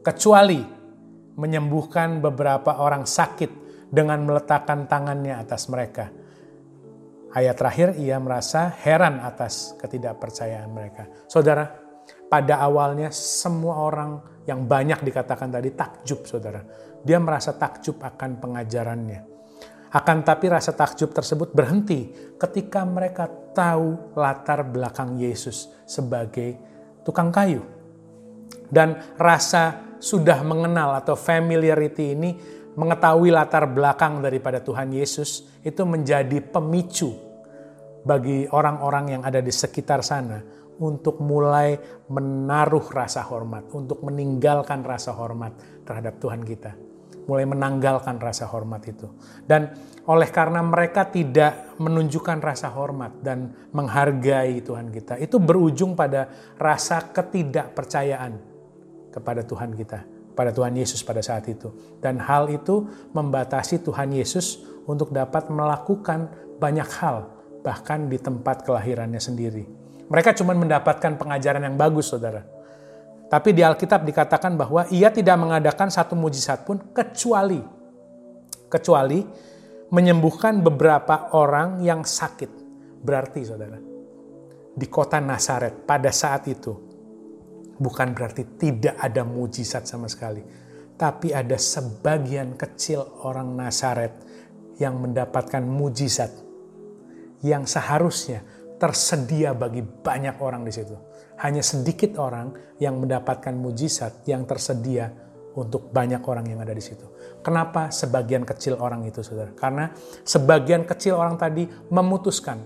kecuali 0.05 0.61
menyembuhkan 1.33 2.21
beberapa 2.21 2.77
orang 2.77 3.09
sakit 3.09 3.65
dengan 3.89 4.21
meletakkan 4.21 4.85
tangannya 4.85 5.33
atas 5.33 5.65
mereka. 5.65 6.13
Ayat 7.35 7.59
terakhir, 7.59 7.99
ia 7.99 8.15
merasa 8.15 8.71
heran 8.79 9.19
atas 9.19 9.75
ketidakpercayaan 9.83 10.71
mereka. 10.71 11.03
Saudara, 11.27 11.67
pada 12.31 12.63
awalnya 12.63 13.11
semua 13.11 13.75
orang 13.83 14.23
yang 14.47 14.63
banyak 14.63 15.03
dikatakan 15.03 15.51
tadi 15.51 15.75
takjub 15.75 16.23
saudara. 16.23 16.63
Dia 17.03 17.19
merasa 17.19 17.51
takjub 17.51 17.99
akan 17.99 18.39
pengajarannya. 18.39 19.19
Akan 19.91 20.23
tapi 20.23 20.47
rasa 20.47 20.71
takjub 20.71 21.11
tersebut 21.11 21.51
berhenti 21.51 22.07
ketika 22.39 22.87
mereka 22.87 23.27
tahu 23.51 24.15
latar 24.15 24.63
belakang 24.63 25.19
Yesus 25.19 25.67
sebagai 25.83 26.55
tukang 27.03 27.35
kayu. 27.35 27.67
Dan 28.71 28.95
rasa 29.19 29.95
sudah 29.99 30.39
mengenal 30.39 31.03
atau 31.03 31.19
familiarity 31.19 32.15
ini 32.15 32.31
mengetahui 32.75 33.31
latar 33.31 33.67
belakang 33.71 34.19
daripada 34.19 34.59
Tuhan 34.59 34.91
Yesus 34.91 35.47
itu 35.63 35.83
menjadi 35.87 36.43
pemicu 36.43 37.24
bagi 38.05 38.45
orang-orang 38.45 39.17
yang 39.17 39.21
ada 39.25 39.41
di 39.41 39.49
sekitar 39.49 40.05
sana 40.05 40.37
untuk 40.77 41.23
mulai 41.23 41.73
menaruh 42.11 42.85
rasa 42.93 43.25
hormat, 43.25 43.65
untuk 43.73 44.05
meninggalkan 44.05 44.85
rasa 44.85 45.15
hormat 45.17 45.57
terhadap 45.81 46.21
Tuhan 46.21 46.45
kita. 46.45 46.77
Mulai 47.25 47.49
menanggalkan 47.49 48.21
rasa 48.21 48.45
hormat 48.45 48.85
itu. 48.85 49.09
Dan 49.49 49.73
oleh 50.05 50.29
karena 50.29 50.61
mereka 50.61 51.09
tidak 51.09 51.73
menunjukkan 51.81 52.37
rasa 52.37 52.69
hormat 52.69 53.17
dan 53.25 53.49
menghargai 53.73 54.61
Tuhan 54.61 54.93
kita, 54.93 55.17
itu 55.17 55.41
berujung 55.41 55.97
pada 55.97 56.29
rasa 56.61 57.01
ketidakpercayaan 57.09 58.37
kepada 59.09 59.41
Tuhan 59.41 59.73
kita, 59.73 60.05
pada 60.37 60.53
Tuhan 60.53 60.77
Yesus 60.77 61.01
pada 61.01 61.25
saat 61.25 61.49
itu. 61.49 61.97
Dan 61.97 62.21
hal 62.21 62.45
itu 62.53 62.85
membatasi 63.15 63.81
Tuhan 63.81 64.13
Yesus 64.13 64.61
untuk 64.85 65.09
dapat 65.09 65.49
melakukan 65.49 66.29
banyak 66.61 66.89
hal, 67.01 67.34
bahkan 67.65 68.05
di 68.05 68.21
tempat 68.21 68.61
kelahirannya 68.61 69.17
sendiri 69.17 69.85
mereka 70.05 70.37
cuma 70.37 70.53
mendapatkan 70.53 71.17
pengajaran 71.17 71.65
yang 71.65 71.77
bagus, 71.77 72.13
saudara. 72.13 72.45
Tapi 73.25 73.57
di 73.57 73.65
Alkitab 73.65 74.05
dikatakan 74.05 74.53
bahwa 74.53 74.85
ia 74.93 75.09
tidak 75.09 75.33
mengadakan 75.41 75.89
satu 75.89 76.13
mujizat 76.13 76.61
pun 76.61 76.77
kecuali 76.93 77.57
kecuali 78.69 79.25
menyembuhkan 79.89 80.61
beberapa 80.61 81.33
orang 81.33 81.81
yang 81.81 82.05
sakit. 82.05 82.51
Berarti 83.01 83.41
saudara, 83.45 83.77
di 84.73 84.87
kota 84.89 85.17
Nazaret 85.17 85.85
pada 85.89 86.13
saat 86.13 86.45
itu 86.45 86.73
bukan 87.81 88.13
berarti 88.13 88.61
tidak 88.61 89.01
ada 89.01 89.25
mujizat 89.25 89.89
sama 89.89 90.05
sekali. 90.05 90.45
Tapi 90.95 91.33
ada 91.33 91.57
sebagian 91.57 92.55
kecil 92.55 93.25
orang 93.25 93.57
Nazaret 93.57 94.15
yang 94.79 95.01
mendapatkan 95.01 95.65
mujizat 95.65 96.44
yang 97.43 97.67
seharusnya 97.67 98.43
tersedia 98.75 99.55
bagi 99.55 99.81
banyak 99.81 100.39
orang 100.39 100.67
di 100.67 100.71
situ. 100.71 100.95
Hanya 101.39 101.63
sedikit 101.63 102.15
orang 102.19 102.77
yang 102.79 102.99
mendapatkan 102.99 103.51
mujizat 103.51 104.23
yang 104.27 104.47
tersedia 104.47 105.11
untuk 105.55 105.91
banyak 105.91 106.19
orang 106.27 106.51
yang 106.51 106.59
ada 106.59 106.75
di 106.75 106.83
situ. 106.83 107.07
Kenapa 107.39 107.91
sebagian 107.91 108.43
kecil 108.43 108.75
orang 108.79 109.07
itu, 109.07 109.23
saudara? 109.23 109.55
Karena 109.55 109.91
sebagian 110.23 110.83
kecil 110.83 111.15
orang 111.15 111.39
tadi 111.39 111.63
memutuskan 111.91 112.59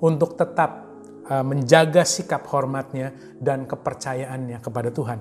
untuk 0.00 0.36
tetap 0.40 0.88
uh, 1.28 1.44
menjaga 1.44 2.02
sikap 2.08 2.48
hormatnya 2.48 3.12
dan 3.36 3.68
kepercayaannya 3.68 4.58
kepada 4.64 4.88
Tuhan. 4.88 5.18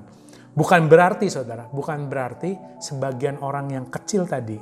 Bukan 0.55 0.87
berarti, 0.87 1.27
saudara, 1.27 1.67
bukan 1.69 2.07
berarti 2.07 2.55
sebagian 2.79 3.39
orang 3.43 3.71
yang 3.71 3.85
kecil 3.91 4.25
tadi, 4.27 4.57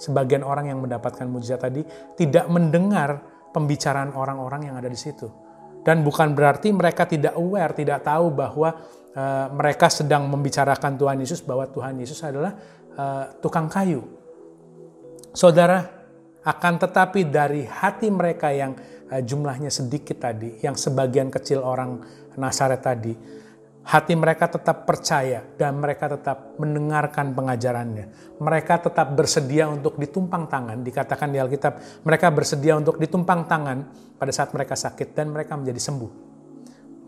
sebagian 0.00 0.40
orang 0.40 0.72
yang 0.72 0.80
mendapatkan 0.80 1.28
mujizat 1.28 1.60
tadi 1.60 1.84
tidak 2.16 2.48
mendengar 2.48 3.39
pembicaraan 3.50 4.14
orang-orang 4.14 4.70
yang 4.70 4.76
ada 4.78 4.86
di 4.86 4.98
situ 4.98 5.50
dan 5.80 6.04
bukan 6.04 6.36
berarti 6.36 6.68
mereka 6.76 7.08
tidak 7.08 7.36
aware, 7.36 7.72
tidak 7.72 8.04
tahu 8.04 8.32
bahwa 8.32 8.68
uh, 9.16 9.46
mereka 9.52 9.88
sedang 9.88 10.28
membicarakan 10.28 11.00
Tuhan 11.00 11.16
Yesus 11.24 11.40
bahwa 11.40 11.64
Tuhan 11.68 11.96
Yesus 11.96 12.20
adalah 12.20 12.52
uh, 12.96 13.24
tukang 13.40 13.68
kayu. 13.72 14.04
Saudara, 15.32 15.80
akan 16.44 16.74
tetapi 16.80 17.28
dari 17.32 17.64
hati 17.64 18.12
mereka 18.12 18.52
yang 18.52 18.76
uh, 19.08 19.22
jumlahnya 19.24 19.72
sedikit 19.72 20.20
tadi, 20.20 20.60
yang 20.60 20.76
sebagian 20.76 21.32
kecil 21.32 21.64
orang 21.64 22.04
Nasaret 22.36 22.84
tadi, 22.84 23.16
hati 23.90 24.14
mereka 24.14 24.46
tetap 24.46 24.86
percaya 24.86 25.42
dan 25.58 25.82
mereka 25.82 26.06
tetap 26.06 26.54
mendengarkan 26.62 27.34
pengajarannya. 27.34 28.38
Mereka 28.38 28.86
tetap 28.86 29.10
bersedia 29.18 29.66
untuk 29.66 29.98
ditumpang 29.98 30.46
tangan, 30.46 30.78
dikatakan 30.86 31.34
di 31.34 31.42
Alkitab, 31.42 32.06
mereka 32.06 32.30
bersedia 32.30 32.78
untuk 32.78 33.02
ditumpang 33.02 33.50
tangan 33.50 33.90
pada 34.14 34.30
saat 34.30 34.54
mereka 34.54 34.78
sakit 34.78 35.10
dan 35.10 35.34
mereka 35.34 35.58
menjadi 35.58 35.82
sembuh. 35.90 36.12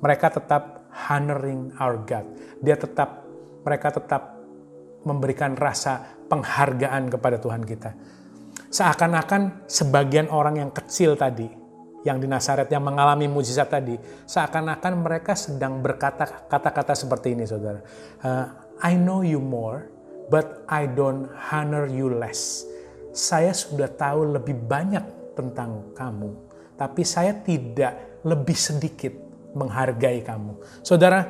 Mereka 0.03 0.27
tetap 0.35 0.91
honoring 1.07 1.79
our 1.79 2.03
God. 2.03 2.27
Dia 2.59 2.75
tetap 2.75 3.23
mereka 3.63 3.95
tetap 3.95 4.23
memberikan 5.07 5.55
rasa 5.55 6.03
penghargaan 6.27 7.07
kepada 7.15 7.39
Tuhan 7.39 7.63
kita. 7.63 7.95
Seakan-akan 8.75 9.71
sebagian 9.71 10.35
orang 10.35 10.59
yang 10.59 10.71
kecil 10.75 11.15
tadi 11.15 11.62
yang 12.03 12.19
di 12.19 12.27
Nasaret 12.27 12.67
yang 12.67 12.83
mengalami 12.83 13.31
mujizat 13.31 13.71
tadi, 13.71 13.95
seakan-akan 14.27 14.93
mereka 14.99 15.39
sedang 15.39 15.79
berkata 15.79 16.47
kata-kata 16.51 16.99
seperti 16.99 17.35
ini, 17.39 17.47
saudara. 17.47 17.81
Uh, 18.23 18.47
I 18.83 18.99
know 18.99 19.23
you 19.23 19.39
more, 19.39 19.87
but 20.27 20.67
I 20.67 20.91
don't 20.91 21.31
honor 21.51 21.87
you 21.87 22.11
less. 22.11 22.67
Saya 23.15 23.55
sudah 23.55 23.87
tahu 23.93 24.35
lebih 24.35 24.59
banyak 24.67 25.35
tentang 25.39 25.95
kamu, 25.95 26.31
tapi 26.75 27.03
saya 27.07 27.39
tidak 27.39 28.23
lebih 28.27 28.59
sedikit 28.59 29.15
menghargai 29.55 30.25
kamu. 30.27 30.83
Saudara, 30.83 31.23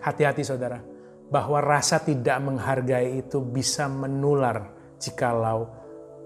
hati-hati 0.00 0.40
saudara, 0.40 0.80
bahwa 1.28 1.60
rasa 1.60 2.00
tidak 2.00 2.40
menghargai 2.40 3.20
itu 3.20 3.42
bisa 3.44 3.90
menular 3.90 4.72
jikalau 4.96 5.68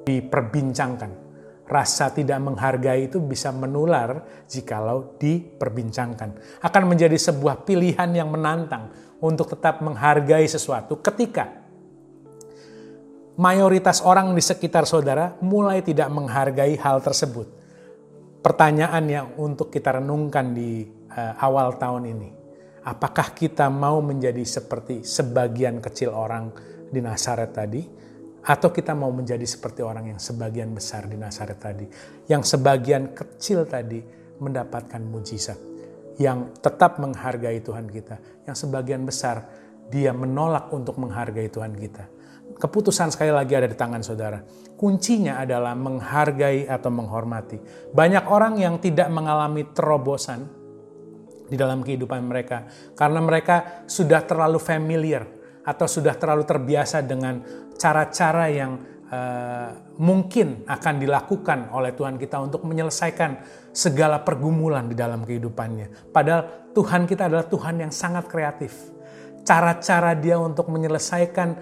diperbincangkan 0.06 1.27
rasa 1.68 2.08
tidak 2.10 2.40
menghargai 2.40 3.12
itu 3.12 3.20
bisa 3.20 3.52
menular 3.52 4.24
jikalau 4.48 5.20
diperbincangkan. 5.20 6.60
Akan 6.64 6.88
menjadi 6.88 7.14
sebuah 7.14 7.68
pilihan 7.68 8.08
yang 8.16 8.32
menantang 8.32 8.88
untuk 9.20 9.52
tetap 9.52 9.84
menghargai 9.84 10.48
sesuatu 10.48 10.96
ketika 11.04 11.68
mayoritas 13.38 14.02
orang 14.02 14.34
di 14.34 14.42
sekitar 14.42 14.88
saudara 14.88 15.36
mulai 15.44 15.84
tidak 15.84 16.08
menghargai 16.08 16.74
hal 16.80 17.04
tersebut. 17.04 17.46
Pertanyaan 18.40 19.04
yang 19.06 19.26
untuk 19.36 19.68
kita 19.68 20.00
renungkan 20.00 20.56
di 20.56 20.86
uh, 21.12 21.34
awal 21.38 21.76
tahun 21.76 22.08
ini. 22.08 22.30
Apakah 22.88 23.36
kita 23.36 23.68
mau 23.68 24.00
menjadi 24.00 24.40
seperti 24.46 25.04
sebagian 25.04 25.82
kecil 25.84 26.14
orang 26.14 26.48
di 26.88 27.04
Nasaret 27.04 27.52
tadi? 27.52 27.82
Atau 28.44 28.72
kita 28.72 28.94
mau 28.94 29.10
menjadi 29.10 29.44
seperti 29.44 29.82
orang 29.82 30.14
yang 30.14 30.20
sebagian 30.20 30.72
besar 30.72 31.10
di 31.10 31.18
Nasaret 31.18 31.58
tadi, 31.58 31.86
yang 32.30 32.46
sebagian 32.46 33.12
kecil 33.12 33.66
tadi 33.66 34.00
mendapatkan 34.38 35.02
mujizat, 35.02 35.58
yang 36.16 36.54
tetap 36.58 37.02
menghargai 37.02 37.60
Tuhan 37.60 37.90
kita, 37.90 38.16
yang 38.46 38.56
sebagian 38.56 39.02
besar 39.04 39.44
dia 39.88 40.12
menolak 40.12 40.68
untuk 40.72 40.96
menghargai 40.96 41.48
Tuhan 41.48 41.74
kita. 41.74 42.04
Keputusan 42.58 43.14
sekali 43.14 43.30
lagi 43.30 43.54
ada 43.54 43.70
di 43.70 43.76
tangan 43.78 44.02
saudara. 44.02 44.42
Kuncinya 44.74 45.38
adalah 45.38 45.78
menghargai 45.78 46.66
atau 46.66 46.90
menghormati. 46.90 47.60
Banyak 47.92 48.24
orang 48.26 48.58
yang 48.58 48.82
tidak 48.82 49.06
mengalami 49.12 49.68
terobosan 49.70 50.48
di 51.48 51.56
dalam 51.56 51.80
kehidupan 51.80 52.20
mereka 52.28 52.68
karena 52.92 53.24
mereka 53.24 53.86
sudah 53.88 54.20
terlalu 54.26 54.60
familiar 54.60 55.24
atau 55.68 55.84
sudah 55.84 56.16
terlalu 56.16 56.48
terbiasa 56.48 57.04
dengan 57.04 57.44
cara-cara 57.76 58.48
yang 58.48 58.80
uh, 59.12 59.68
mungkin 60.00 60.64
akan 60.64 60.94
dilakukan 60.96 61.68
oleh 61.76 61.92
Tuhan 61.92 62.16
kita 62.16 62.40
untuk 62.40 62.64
menyelesaikan 62.64 63.44
segala 63.68 64.24
pergumulan 64.24 64.88
di 64.88 64.96
dalam 64.96 65.28
kehidupannya. 65.28 66.08
Padahal 66.08 66.72
Tuhan 66.72 67.04
kita 67.04 67.28
adalah 67.28 67.44
Tuhan 67.44 67.84
yang 67.84 67.92
sangat 67.92 68.24
kreatif. 68.32 68.72
Cara-cara 69.44 70.16
dia 70.16 70.40
untuk 70.40 70.72
menyelesaikan 70.72 71.56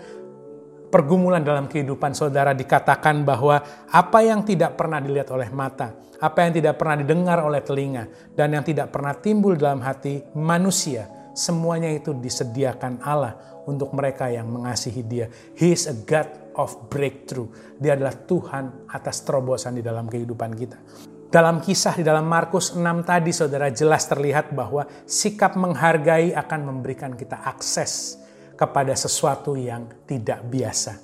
pergumulan 0.86 1.42
dalam 1.42 1.66
kehidupan 1.66 2.14
saudara 2.14 2.54
dikatakan 2.54 3.26
bahwa 3.26 3.58
apa 3.90 4.18
yang 4.22 4.46
tidak 4.46 4.78
pernah 4.78 5.02
dilihat 5.02 5.30
oleh 5.34 5.50
mata, 5.50 5.94
apa 6.22 6.46
yang 6.46 6.52
tidak 6.54 6.78
pernah 6.78 6.96
didengar 6.98 7.42
oleh 7.42 7.62
telinga, 7.62 8.06
dan 8.34 8.54
yang 8.54 8.64
tidak 8.66 8.90
pernah 8.94 9.14
timbul 9.14 9.58
dalam 9.58 9.82
hati 9.82 10.22
manusia, 10.34 11.06
semuanya 11.36 11.92
itu 11.92 12.16
disediakan 12.16 13.04
Allah 13.04 13.36
untuk 13.68 13.92
mereka 13.92 14.32
yang 14.32 14.48
mengasihi 14.48 15.04
dia. 15.04 15.26
He 15.52 15.76
is 15.76 15.84
a 15.84 15.94
God 15.94 16.56
of 16.56 16.88
breakthrough. 16.88 17.76
Dia 17.76 17.94
adalah 17.94 18.16
Tuhan 18.16 18.88
atas 18.88 19.20
terobosan 19.20 19.76
di 19.76 19.84
dalam 19.84 20.08
kehidupan 20.08 20.56
kita. 20.56 20.78
Dalam 21.26 21.60
kisah 21.60 22.00
di 22.00 22.06
dalam 22.06 22.24
Markus 22.24 22.72
6 22.72 22.80
tadi 23.04 23.34
saudara 23.34 23.68
jelas 23.68 24.08
terlihat 24.08 24.56
bahwa 24.56 24.88
sikap 25.04 25.58
menghargai 25.58 26.32
akan 26.32 26.60
memberikan 26.72 27.12
kita 27.12 27.44
akses 27.44 28.16
kepada 28.56 28.96
sesuatu 28.96 29.58
yang 29.58 29.84
tidak 30.08 30.40
biasa. 30.48 30.96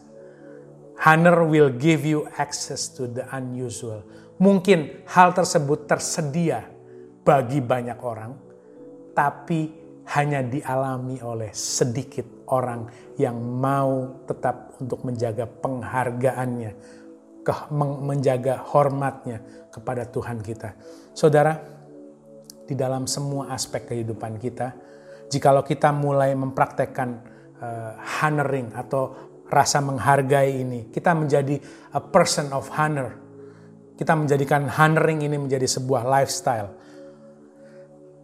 Honor 1.03 1.43
will 1.45 1.75
give 1.75 2.07
you 2.07 2.25
access 2.39 2.87
to 2.87 3.11
the 3.11 3.27
unusual. 3.35 4.07
Mungkin 4.39 5.05
hal 5.11 5.35
tersebut 5.35 5.91
tersedia 5.91 6.71
bagi 7.27 7.59
banyak 7.59 7.99
orang, 7.99 8.33
tapi 9.11 9.82
hanya 10.03 10.43
dialami 10.43 11.23
oleh 11.23 11.55
sedikit 11.55 12.47
orang 12.51 12.91
yang 13.15 13.39
mau 13.39 14.23
tetap 14.27 14.75
untuk 14.83 15.07
menjaga 15.07 15.47
penghargaannya, 15.47 16.73
ke, 17.47 17.53
menjaga 18.03 18.59
hormatnya 18.67 19.39
kepada 19.71 20.03
Tuhan 20.11 20.43
kita. 20.43 20.75
Saudara, 21.15 21.55
di 22.67 22.75
dalam 22.75 23.07
semua 23.07 23.55
aspek 23.55 23.95
kehidupan 23.95 24.43
kita, 24.43 24.75
jikalau 25.31 25.63
kita 25.63 25.95
mulai 25.95 26.35
mempraktekkan 26.35 27.11
uh, 27.63 27.93
honoring 28.23 28.75
atau 28.75 29.31
rasa 29.47 29.79
menghargai 29.85 30.67
ini, 30.67 30.91
kita 30.91 31.15
menjadi 31.15 31.63
a 31.95 32.03
person 32.03 32.51
of 32.51 32.67
honor. 32.75 33.23
Kita 33.93 34.19
menjadikan 34.19 34.67
honoring 34.67 35.23
ini 35.23 35.37
menjadi 35.39 35.69
sebuah 35.69 36.03
lifestyle. 36.03 36.75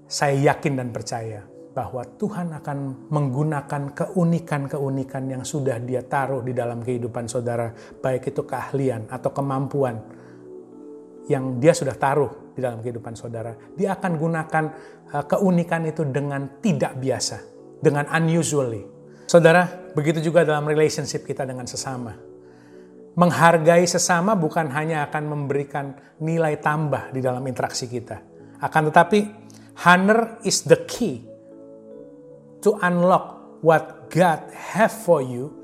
Saya 0.08 0.34
yakin 0.34 0.80
dan 0.80 0.88
percaya 0.88 1.57
bahwa 1.78 2.02
Tuhan 2.02 2.50
akan 2.58 3.06
menggunakan 3.06 3.94
keunikan-keunikan 3.94 5.30
yang 5.30 5.46
sudah 5.46 5.78
dia 5.78 6.02
taruh 6.02 6.42
di 6.42 6.50
dalam 6.50 6.82
kehidupan 6.82 7.30
saudara, 7.30 7.70
baik 8.02 8.34
itu 8.34 8.42
keahlian 8.42 9.06
atau 9.06 9.30
kemampuan 9.30 9.94
yang 11.30 11.62
dia 11.62 11.70
sudah 11.70 11.94
taruh 11.94 12.50
di 12.50 12.58
dalam 12.58 12.82
kehidupan 12.82 13.14
saudara. 13.14 13.54
Dia 13.78 13.94
akan 13.94 14.12
gunakan 14.18 14.64
uh, 15.14 15.24
keunikan 15.30 15.86
itu 15.86 16.02
dengan 16.02 16.58
tidak 16.58 16.98
biasa, 16.98 17.46
dengan 17.78 18.10
unusually. 18.10 18.82
Saudara, 19.30 19.94
begitu 19.94 20.18
juga 20.18 20.42
dalam 20.42 20.66
relationship 20.66 21.22
kita 21.22 21.46
dengan 21.46 21.70
sesama. 21.70 22.10
Menghargai 23.14 23.86
sesama 23.86 24.34
bukan 24.34 24.66
hanya 24.74 25.06
akan 25.06 25.30
memberikan 25.30 25.94
nilai 26.18 26.58
tambah 26.58 27.14
di 27.14 27.22
dalam 27.22 27.46
interaksi 27.46 27.86
kita. 27.86 28.18
Akan 28.58 28.90
tetapi, 28.90 29.20
honor 29.86 30.42
is 30.42 30.66
the 30.66 30.82
key 30.82 31.27
to 32.62 32.78
unlock 32.82 33.60
what 33.62 34.10
God 34.10 34.50
have 34.54 34.92
for 34.94 35.20
you 35.22 35.54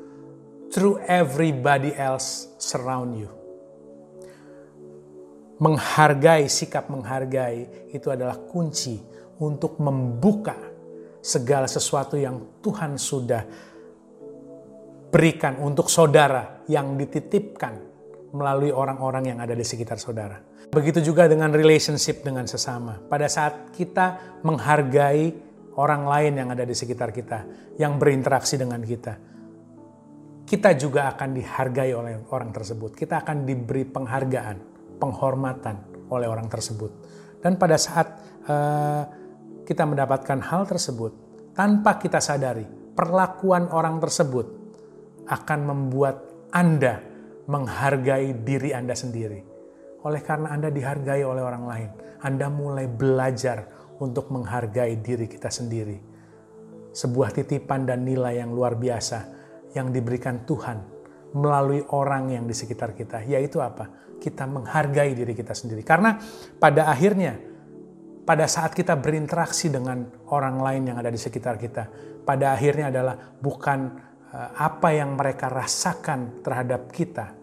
through 0.71 0.99
everybody 1.07 1.95
else 1.95 2.51
surround 2.59 3.19
you. 3.19 3.31
menghargai, 5.63 6.51
sikap 6.51 6.91
menghargai 6.91 7.91
itu 7.95 8.11
adalah 8.11 8.37
kunci 8.37 8.99
untuk 9.39 9.79
membuka 9.79 10.57
segala 11.25 11.65
sesuatu 11.71 12.19
yang 12.19 12.61
Tuhan 12.61 12.99
sudah 12.99 13.43
berikan 15.09 15.63
untuk 15.63 15.87
saudara 15.87 16.67
yang 16.67 16.99
dititipkan 16.99 17.95
melalui 18.35 18.75
orang-orang 18.75 19.31
yang 19.31 19.39
ada 19.39 19.55
di 19.55 19.63
sekitar 19.63 19.95
saudara. 19.97 20.43
Begitu 20.75 21.15
juga 21.15 21.31
dengan 21.31 21.55
relationship 21.55 22.27
dengan 22.27 22.51
sesama. 22.51 22.99
Pada 22.99 23.31
saat 23.31 23.71
kita 23.71 24.39
menghargai 24.43 25.44
orang 25.81 26.07
lain 26.07 26.33
yang 26.39 26.49
ada 26.55 26.63
di 26.63 26.75
sekitar 26.77 27.11
kita, 27.11 27.39
yang 27.79 27.99
berinteraksi 27.99 28.55
dengan 28.55 28.83
kita, 28.83 29.15
kita 30.45 30.71
juga 30.77 31.11
akan 31.15 31.29
dihargai 31.35 31.91
oleh 31.97 32.15
orang 32.31 32.53
tersebut. 32.53 32.95
Kita 32.95 33.25
akan 33.25 33.49
diberi 33.49 33.89
penghargaan, 33.89 34.57
penghormatan 35.01 36.09
oleh 36.13 36.29
orang 36.29 36.47
tersebut. 36.47 36.91
Dan 37.41 37.57
pada 37.57 37.77
saat 37.81 38.09
uh, 38.47 39.03
kita 39.65 39.85
mendapatkan 39.89 40.39
hal 40.45 40.69
tersebut, 40.69 41.13
tanpa 41.57 41.97
kita 41.97 42.21
sadari, 42.21 42.65
perlakuan 42.95 43.73
orang 43.73 43.99
tersebut 43.99 44.47
akan 45.27 45.61
membuat 45.65 46.49
Anda 46.53 47.01
menghargai 47.49 48.45
diri 48.45 48.73
Anda 48.73 48.97
sendiri 48.97 49.55
oleh 50.05 50.21
karena 50.21 50.53
Anda 50.53 50.69
dihargai 50.69 51.25
oleh 51.25 51.41
orang 51.41 51.65
lain, 51.65 51.91
Anda 52.21 52.53
mulai 52.53 52.85
belajar 52.85 53.84
untuk 54.01 54.31
menghargai 54.31 54.99
diri 54.99 55.31
kita 55.31 55.53
sendiri. 55.53 55.99
Sebuah 56.95 57.35
titipan 57.35 57.87
dan 57.87 58.07
nilai 58.07 58.39
yang 58.39 58.55
luar 58.55 58.79
biasa 58.79 59.19
yang 59.75 59.91
diberikan 59.91 60.47
Tuhan 60.47 60.79
melalui 61.35 61.83
orang 61.91 62.31
yang 62.31 62.47
di 62.47 62.55
sekitar 62.55 62.95
kita, 62.95 63.27
yaitu 63.27 63.59
apa? 63.59 64.17
Kita 64.23 64.47
menghargai 64.47 65.13
diri 65.13 65.35
kita 65.35 65.51
sendiri. 65.51 65.83
Karena 65.83 66.15
pada 66.57 66.87
akhirnya, 66.87 67.35
pada 68.23 68.47
saat 68.47 68.73
kita 68.73 68.95
berinteraksi 68.95 69.69
dengan 69.69 70.07
orang 70.31 70.63
lain 70.63 70.83
yang 70.95 70.97
ada 71.03 71.11
di 71.11 71.19
sekitar 71.19 71.59
kita, 71.59 71.91
pada 72.23 72.55
akhirnya 72.55 72.95
adalah 72.95 73.19
bukan 73.19 73.79
eh, 74.31 74.51
apa 74.63 74.89
yang 74.95 75.19
mereka 75.19 75.51
rasakan 75.51 76.41
terhadap 76.47 76.89
kita 76.95 77.35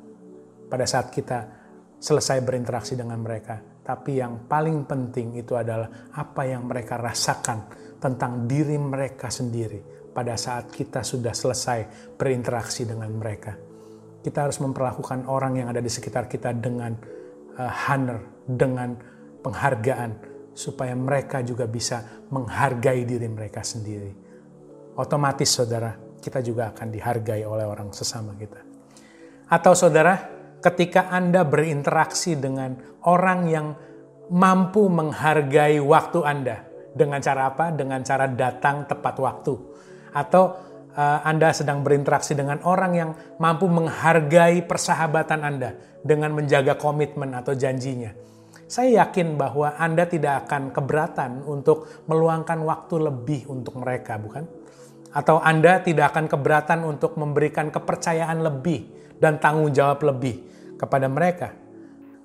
pada 0.71 0.87
saat 0.87 1.11
kita 1.11 1.61
selesai 1.99 2.39
berinteraksi 2.41 2.95
dengan 2.95 3.19
mereka. 3.19 3.70
Tapi 3.81 4.21
yang 4.21 4.45
paling 4.45 4.85
penting 4.85 5.41
itu 5.41 5.57
adalah 5.57 6.13
apa 6.13 6.45
yang 6.45 6.69
mereka 6.69 7.01
rasakan 7.01 7.65
tentang 7.97 8.45
diri 8.45 8.77
mereka 8.77 9.29
sendiri 9.33 10.09
pada 10.13 10.37
saat 10.37 10.69
kita 10.69 11.01
sudah 11.01 11.33
selesai 11.33 12.13
berinteraksi 12.17 12.85
dengan 12.85 13.09
mereka. 13.13 13.57
Kita 14.21 14.45
harus 14.45 14.61
memperlakukan 14.61 15.25
orang 15.25 15.65
yang 15.65 15.67
ada 15.73 15.81
di 15.81 15.89
sekitar 15.89 16.29
kita 16.29 16.53
dengan 16.53 16.93
uh, 17.57 17.73
honor, 17.89 18.45
dengan 18.45 18.93
penghargaan, 19.41 20.11
supaya 20.53 20.93
mereka 20.93 21.41
juga 21.41 21.65
bisa 21.65 22.27
menghargai 22.29 23.01
diri 23.01 23.25
mereka 23.25 23.65
sendiri. 23.65 24.13
Otomatis 24.99 25.49
saudara, 25.49 25.95
kita 26.21 26.43
juga 26.45 26.69
akan 26.69 26.87
dihargai 26.93 27.41
oleh 27.41 27.65
orang 27.65 27.89
sesama 27.89 28.37
kita. 28.37 28.61
Atau 29.49 29.73
saudara, 29.73 30.40
ketika 30.61 31.09
Anda 31.09 31.41
berinteraksi 31.43 32.37
dengan 32.37 32.77
orang 33.03 33.49
yang 33.49 33.67
mampu 34.31 34.87
menghargai 34.87 35.81
waktu 35.81 36.19
Anda. 36.23 36.57
Dengan 36.91 37.19
cara 37.19 37.51
apa? 37.51 37.73
Dengan 37.73 37.99
cara 38.05 38.29
datang 38.29 38.85
tepat 38.85 39.15
waktu. 39.19 39.53
Atau 40.13 40.43
uh, 40.93 41.19
Anda 41.25 41.51
sedang 41.51 41.81
berinteraksi 41.81 42.37
dengan 42.37 42.61
orang 42.63 42.93
yang 42.95 43.11
mampu 43.41 43.67
menghargai 43.67 44.63
persahabatan 44.63 45.41
Anda 45.41 45.69
dengan 46.05 46.37
menjaga 46.37 46.77
komitmen 46.77 47.33
atau 47.35 47.57
janjinya. 47.57 48.13
Saya 48.71 49.03
yakin 49.03 49.35
bahwa 49.35 49.75
Anda 49.75 50.07
tidak 50.07 50.47
akan 50.47 50.71
keberatan 50.71 51.43
untuk 51.43 52.07
meluangkan 52.07 52.55
waktu 52.63 53.03
lebih 53.03 53.51
untuk 53.51 53.75
mereka, 53.83 54.15
bukan? 54.15 54.47
Atau 55.11 55.43
Anda 55.43 55.83
tidak 55.83 56.15
akan 56.15 56.31
keberatan 56.31 56.87
untuk 56.87 57.19
memberikan 57.19 57.67
kepercayaan 57.67 58.39
lebih 58.39 58.87
dan 59.19 59.43
tanggung 59.43 59.75
jawab 59.75 60.07
lebih 60.07 60.50
kepada 60.81 61.05
mereka. 61.05 61.53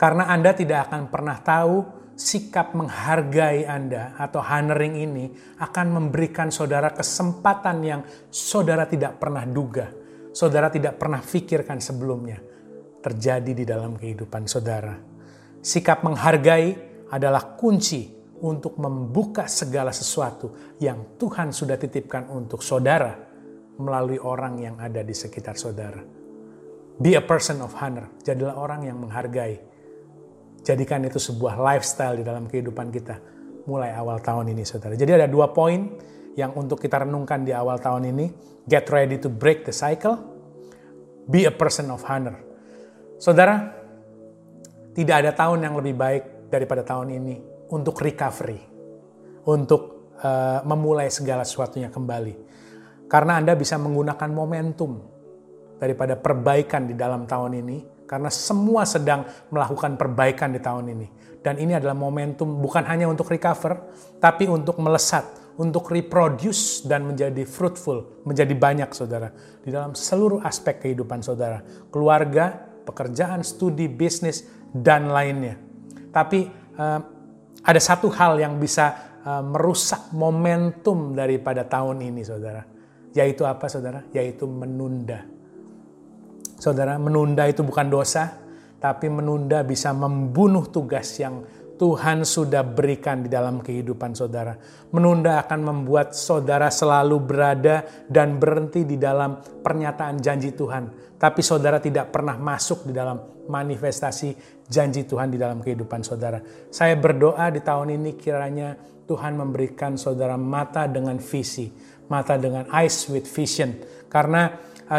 Karena 0.00 0.32
Anda 0.32 0.56
tidak 0.56 0.88
akan 0.88 1.12
pernah 1.12 1.36
tahu 1.44 2.06
sikap 2.16 2.72
menghargai 2.72 3.68
Anda 3.68 4.16
atau 4.16 4.40
honoring 4.40 4.96
ini 4.96 5.24
akan 5.60 5.86
memberikan 5.92 6.48
saudara 6.48 6.96
kesempatan 6.96 7.76
yang 7.84 8.00
saudara 8.32 8.88
tidak 8.88 9.20
pernah 9.20 9.44
duga, 9.44 9.92
saudara 10.32 10.72
tidak 10.72 10.96
pernah 10.96 11.20
pikirkan 11.20 11.76
sebelumnya 11.76 12.40
terjadi 13.04 13.52
di 13.52 13.64
dalam 13.68 14.00
kehidupan 14.00 14.48
saudara. 14.48 14.96
Sikap 15.60 16.00
menghargai 16.02 16.72
adalah 17.12 17.54
kunci 17.54 18.16
untuk 18.42 18.76
membuka 18.80 19.48
segala 19.48 19.92
sesuatu 19.92 20.76
yang 20.80 21.16
Tuhan 21.16 21.52
sudah 21.52 21.76
titipkan 21.80 22.28
untuk 22.32 22.60
saudara 22.60 23.16
melalui 23.76 24.20
orang 24.20 24.60
yang 24.60 24.76
ada 24.80 25.04
di 25.04 25.12
sekitar 25.12 25.56
saudara. 25.56 26.25
Be 26.96 27.12
a 27.12 27.20
person 27.20 27.60
of 27.60 27.76
honor. 27.76 28.08
Jadilah 28.24 28.56
orang 28.56 28.88
yang 28.88 28.96
menghargai. 28.96 29.60
Jadikan 30.64 31.04
itu 31.04 31.20
sebuah 31.20 31.60
lifestyle 31.60 32.18
di 32.18 32.24
dalam 32.24 32.48
kehidupan 32.48 32.88
kita 32.88 33.20
mulai 33.68 33.92
awal 33.92 34.22
tahun 34.22 34.56
ini, 34.56 34.64
saudara. 34.64 34.96
Jadi 34.96 35.12
ada 35.12 35.28
dua 35.28 35.52
poin 35.52 35.92
yang 36.38 36.56
untuk 36.56 36.80
kita 36.80 37.04
renungkan 37.04 37.44
di 37.44 37.52
awal 37.52 37.76
tahun 37.76 38.08
ini. 38.14 38.26
Get 38.66 38.88
ready 38.90 39.20
to 39.22 39.28
break 39.30 39.62
the 39.68 39.74
cycle. 39.76 40.18
Be 41.28 41.44
a 41.44 41.54
person 41.54 41.92
of 41.92 42.02
honor. 42.08 42.40
Saudara, 43.20 43.76
tidak 44.96 45.16
ada 45.22 45.30
tahun 45.36 45.68
yang 45.68 45.74
lebih 45.76 45.94
baik 45.94 46.50
daripada 46.50 46.82
tahun 46.82 47.12
ini 47.12 47.36
untuk 47.70 48.00
recovery. 48.00 48.58
Untuk 49.46 50.16
uh, 50.18 50.64
memulai 50.66 51.12
segala 51.12 51.44
sesuatunya 51.46 51.92
kembali. 51.92 52.34
Karena 53.06 53.38
Anda 53.38 53.54
bisa 53.54 53.78
menggunakan 53.78 54.30
momentum 54.34 55.15
daripada 55.76 56.16
perbaikan 56.16 56.88
di 56.88 56.94
dalam 56.96 57.28
tahun 57.28 57.60
ini 57.60 57.78
karena 58.06 58.30
semua 58.30 58.86
sedang 58.86 59.26
melakukan 59.50 59.98
perbaikan 59.98 60.54
di 60.54 60.62
tahun 60.62 60.94
ini. 60.94 61.06
Dan 61.42 61.62
ini 61.62 61.74
adalah 61.74 61.94
momentum 61.94 62.58
bukan 62.58 62.86
hanya 62.86 63.06
untuk 63.06 63.30
recover, 63.30 63.78
tapi 64.18 64.50
untuk 64.50 64.78
melesat, 64.82 65.54
untuk 65.58 65.90
reproduce 65.94 66.82
dan 66.86 67.06
menjadi 67.06 67.46
fruitful, 67.46 68.26
menjadi 68.26 68.54
banyak 68.54 68.90
saudara. 68.90 69.30
Di 69.62 69.70
dalam 69.70 69.94
seluruh 69.94 70.42
aspek 70.42 70.82
kehidupan 70.82 71.22
saudara. 71.22 71.62
Keluarga, 71.90 72.50
pekerjaan, 72.82 73.46
studi, 73.46 73.86
bisnis, 73.86 74.46
dan 74.74 75.10
lainnya. 75.10 75.54
Tapi 76.10 76.50
uh, 76.78 77.00
ada 77.62 77.80
satu 77.82 78.10
hal 78.10 78.42
yang 78.42 78.58
bisa 78.58 79.18
uh, 79.22 79.42
merusak 79.42 80.10
momentum 80.14 81.14
daripada 81.14 81.62
tahun 81.62 82.10
ini 82.10 82.26
saudara. 82.26 82.66
Yaitu 83.14 83.46
apa 83.46 83.70
saudara? 83.70 84.02
Yaitu 84.10 84.50
menunda 84.50 85.35
Saudara, 86.56 86.96
menunda 86.96 87.44
itu 87.44 87.60
bukan 87.60 87.88
dosa, 87.92 88.32
tapi 88.80 89.08
menunda 89.12 89.60
bisa 89.64 89.92
membunuh 89.92 90.68
tugas 90.68 91.16
yang 91.20 91.44
Tuhan 91.76 92.24
sudah 92.24 92.64
berikan 92.64 93.20
di 93.20 93.28
dalam 93.28 93.60
kehidupan 93.60 94.16
saudara. 94.16 94.56
Menunda 94.96 95.44
akan 95.44 95.60
membuat 95.60 96.16
saudara 96.16 96.72
selalu 96.72 97.20
berada 97.20 97.84
dan 98.08 98.40
berhenti 98.40 98.88
di 98.88 98.96
dalam 98.96 99.36
pernyataan 99.40 100.16
janji 100.16 100.56
Tuhan. 100.56 101.12
Tapi 101.20 101.40
saudara 101.44 101.76
tidak 101.76 102.12
pernah 102.12 102.40
masuk 102.40 102.88
di 102.88 102.92
dalam 102.96 103.20
manifestasi 103.48 104.62
janji 104.64 105.04
Tuhan 105.04 105.28
di 105.28 105.36
dalam 105.36 105.60
kehidupan 105.60 106.00
saudara. 106.00 106.40
Saya 106.72 106.96
berdoa 106.96 107.52
di 107.52 107.60
tahun 107.60 107.92
ini 107.92 108.16
kiranya 108.16 108.76
Tuhan 109.04 109.36
memberikan 109.36 110.00
saudara 110.00 110.34
mata 110.40 110.88
dengan 110.88 111.20
visi, 111.20 111.68
mata 112.08 112.40
dengan 112.40 112.66
eyes 112.72 113.06
with 113.12 113.28
vision. 113.28 113.76
Karena 114.08 114.48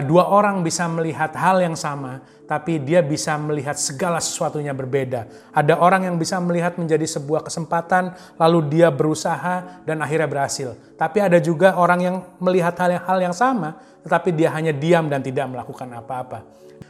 dua 0.04 0.28
orang 0.28 0.67
bisa 0.67 0.84
melihat 0.91 1.32
hal 1.39 1.63
yang 1.63 1.80
sama, 1.80 2.19
tapi 2.43 2.80
dia 2.80 3.00
bisa 3.00 3.36
melihat 3.39 3.76
segala 3.80 4.19
sesuatunya 4.19 4.76
berbeda. 4.76 5.52
Ada 5.56 5.80
orang 5.80 6.08
yang 6.12 6.15
bisa 6.19 6.39
melihat 6.43 6.76
menjadi 6.76 7.08
sebuah 7.08 7.47
kesempatan, 7.47 8.15
lalu 8.36 8.67
dia 8.67 8.91
berusaha 8.91 9.84
dan 9.88 10.04
akhirnya 10.04 10.28
berhasil. 10.28 10.76
Tapi 11.00 11.23
ada 11.23 11.39
juga 11.39 11.80
orang 11.80 12.00
yang 12.04 12.15
melihat 12.43 12.76
hal 12.80 13.00
yang, 13.00 13.04
hal 13.04 13.19
yang 13.32 13.36
sama, 13.36 13.80
tetapi 14.04 14.36
dia 14.36 14.52
hanya 14.52 14.76
diam 14.76 15.08
dan 15.08 15.23
tidak 15.23 15.47
melakukan 15.47 15.88
apa-apa. 15.91 16.43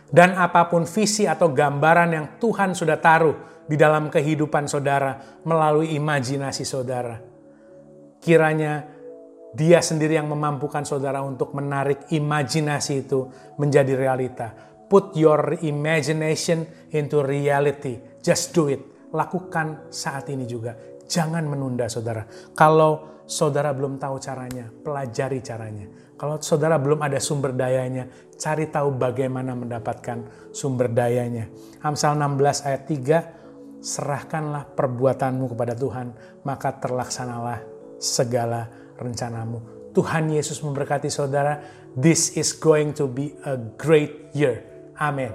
Dan 0.07 0.33
apa 0.33 0.65
pun 0.65 0.87
visi 0.87 1.29
atau 1.29 1.53
gambaran 1.53 2.09
yang 2.13 2.25
Tuhan 2.41 2.73
sudah 2.73 2.97
taruh 2.97 3.35
di 3.67 3.75
dalam 3.75 4.07
kehidupan 4.07 4.65
saudara 4.65 5.41
melalui 5.43 5.93
imajinasi 5.93 6.63
saudara. 6.63 7.19
Kiranya 8.23 8.96
dia 9.57 9.81
sendiri 9.81 10.13
yang 10.13 10.29
memampukan 10.29 10.85
saudara 10.85 11.25
untuk 11.25 11.57
menarik 11.57 12.05
imajinasi 12.13 13.09
itu 13.09 13.25
menjadi 13.57 13.97
realita. 13.97 14.53
Put 14.85 15.17
your 15.17 15.57
imagination 15.65 16.63
into 16.93 17.25
reality. 17.25 18.21
Just 18.21 18.53
do 18.53 18.69
it. 18.69 19.09
Lakukan 19.09 19.89
saat 19.89 20.29
ini 20.29 20.45
juga. 20.45 20.77
Jangan 21.09 21.41
menunda 21.49 21.89
saudara. 21.89 22.21
Kalau 22.53 23.25
saudara 23.25 23.73
belum 23.73 23.97
tahu 23.97 24.21
caranya, 24.21 24.69
pelajari 24.69 25.41
caranya. 25.41 25.89
Kalau 26.13 26.37
saudara 26.37 26.77
belum 26.77 27.01
ada 27.01 27.17
sumber 27.17 27.57
dayanya, 27.57 28.05
cari 28.37 28.69
tahu 28.69 28.93
bagaimana 28.93 29.57
mendapatkan 29.57 30.49
sumber 30.53 30.93
dayanya. 30.93 31.49
Amsal 31.81 32.13
16 32.13 32.67
ayat 32.67 32.83
3, 32.85 33.81
serahkanlah 33.81 34.69
perbuatanmu 34.73 35.45
kepada 35.53 35.73
Tuhan, 35.73 36.13
maka 36.45 36.77
terlaksanalah 36.77 37.61
segala 37.97 38.86
rencanamu. 38.97 39.89
Tuhan 39.93 40.29
Yesus 40.29 40.61
memberkati 40.61 41.09
saudara. 41.09 41.61
This 41.97 42.37
is 42.37 42.53
going 42.53 42.93
to 42.93 43.09
be 43.09 43.33
a 43.41 43.57
great 43.57 44.29
year. 44.37 44.61
Amin. 45.01 45.33